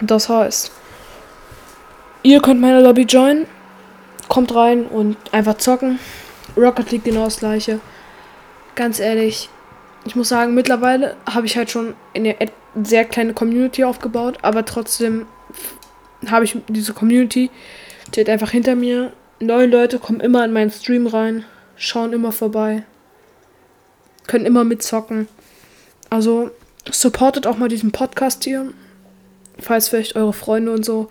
Das 0.00 0.28
heißt, 0.28 0.72
ihr 2.22 2.40
könnt 2.40 2.60
meine 2.60 2.80
Lobby 2.80 3.02
joinen, 3.02 3.46
kommt 4.28 4.54
rein 4.54 4.86
und 4.86 5.16
einfach 5.32 5.58
zocken. 5.58 5.98
Rocket 6.56 6.90
League 6.90 7.04
genau 7.04 7.24
das 7.24 7.38
gleiche. 7.38 7.80
Ganz 8.74 8.98
ehrlich, 8.98 9.48
ich 10.04 10.16
muss 10.16 10.28
sagen, 10.28 10.54
mittlerweile 10.54 11.16
habe 11.26 11.46
ich 11.46 11.56
halt 11.56 11.70
schon 11.70 11.94
eine 12.14 12.36
sehr 12.82 13.04
kleine 13.04 13.34
Community 13.34 13.84
aufgebaut, 13.84 14.38
aber 14.42 14.64
trotzdem 14.64 15.26
habe 16.28 16.44
ich 16.44 16.56
diese 16.68 16.94
Community, 16.94 17.50
steht 18.08 18.28
einfach 18.28 18.50
hinter 18.50 18.74
mir. 18.74 19.12
Neue 19.40 19.66
Leute 19.66 19.98
kommen 19.98 20.20
immer 20.20 20.44
in 20.44 20.52
meinen 20.52 20.70
Stream 20.70 21.06
rein, 21.06 21.44
schauen 21.76 22.12
immer 22.12 22.32
vorbei, 22.32 22.84
können 24.26 24.46
immer 24.46 24.64
mitzocken. 24.64 25.28
Also 26.08 26.50
supportet 26.90 27.46
auch 27.46 27.56
mal 27.56 27.68
diesen 27.68 27.92
Podcast 27.92 28.44
hier, 28.44 28.72
falls 29.58 29.88
vielleicht 29.88 30.16
eure 30.16 30.32
Freunde 30.32 30.72
und 30.72 30.84
so 30.84 31.08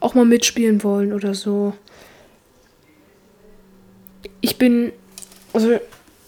auch 0.00 0.14
mal 0.14 0.24
mitspielen 0.24 0.82
wollen 0.82 1.12
oder 1.12 1.34
so. 1.34 1.72
Ich 4.40 4.58
bin, 4.58 4.92
also 5.52 5.78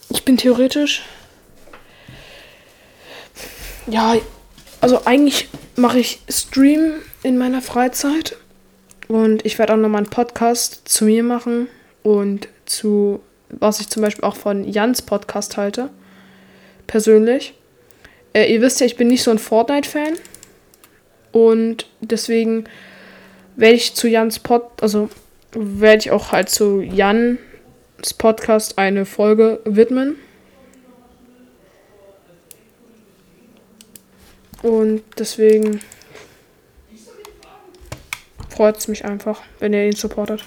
ich 0.08 0.24
bin 0.24 0.36
theoretisch 0.36 1.02
ja, 3.86 4.14
also 4.80 5.04
eigentlich 5.04 5.48
mache 5.76 5.98
ich 5.98 6.20
Stream 6.28 6.94
in 7.22 7.38
meiner 7.38 7.62
Freizeit. 7.62 8.36
Und 9.08 9.44
ich 9.44 9.58
werde 9.58 9.74
auch 9.74 9.78
nochmal 9.78 10.02
einen 10.02 10.10
Podcast 10.10 10.82
zu 10.84 11.04
mir 11.04 11.22
machen 11.22 11.68
und 12.02 12.48
zu, 12.66 13.20
was 13.50 13.80
ich 13.80 13.88
zum 13.88 14.02
Beispiel 14.02 14.24
auch 14.24 14.36
von 14.36 14.64
Jans 14.64 15.02
Podcast 15.02 15.56
halte. 15.56 15.90
Persönlich. 16.86 17.54
Äh, 18.32 18.52
ihr 18.52 18.60
wisst 18.60 18.80
ja, 18.80 18.86
ich 18.86 18.96
bin 18.96 19.08
nicht 19.08 19.22
so 19.22 19.30
ein 19.30 19.38
Fortnite-Fan. 19.38 20.14
Und 21.32 21.86
deswegen 22.00 22.64
werde 23.56 23.76
ich 23.76 23.94
zu 23.94 24.08
Jans 24.08 24.38
Pod, 24.38 24.64
also 24.80 25.08
werde 25.52 25.98
ich 25.98 26.10
auch 26.10 26.32
halt 26.32 26.48
zu 26.48 26.80
Jans 26.80 27.38
Podcast 28.18 28.78
eine 28.78 29.04
Folge 29.04 29.60
widmen. 29.64 30.16
Und 34.62 35.02
deswegen 35.18 35.80
freut 38.48 38.78
es 38.78 38.88
mich 38.88 39.04
einfach, 39.04 39.42
wenn 39.58 39.72
ihr 39.72 39.86
ihn 39.86 39.94
supportet. 39.94 40.44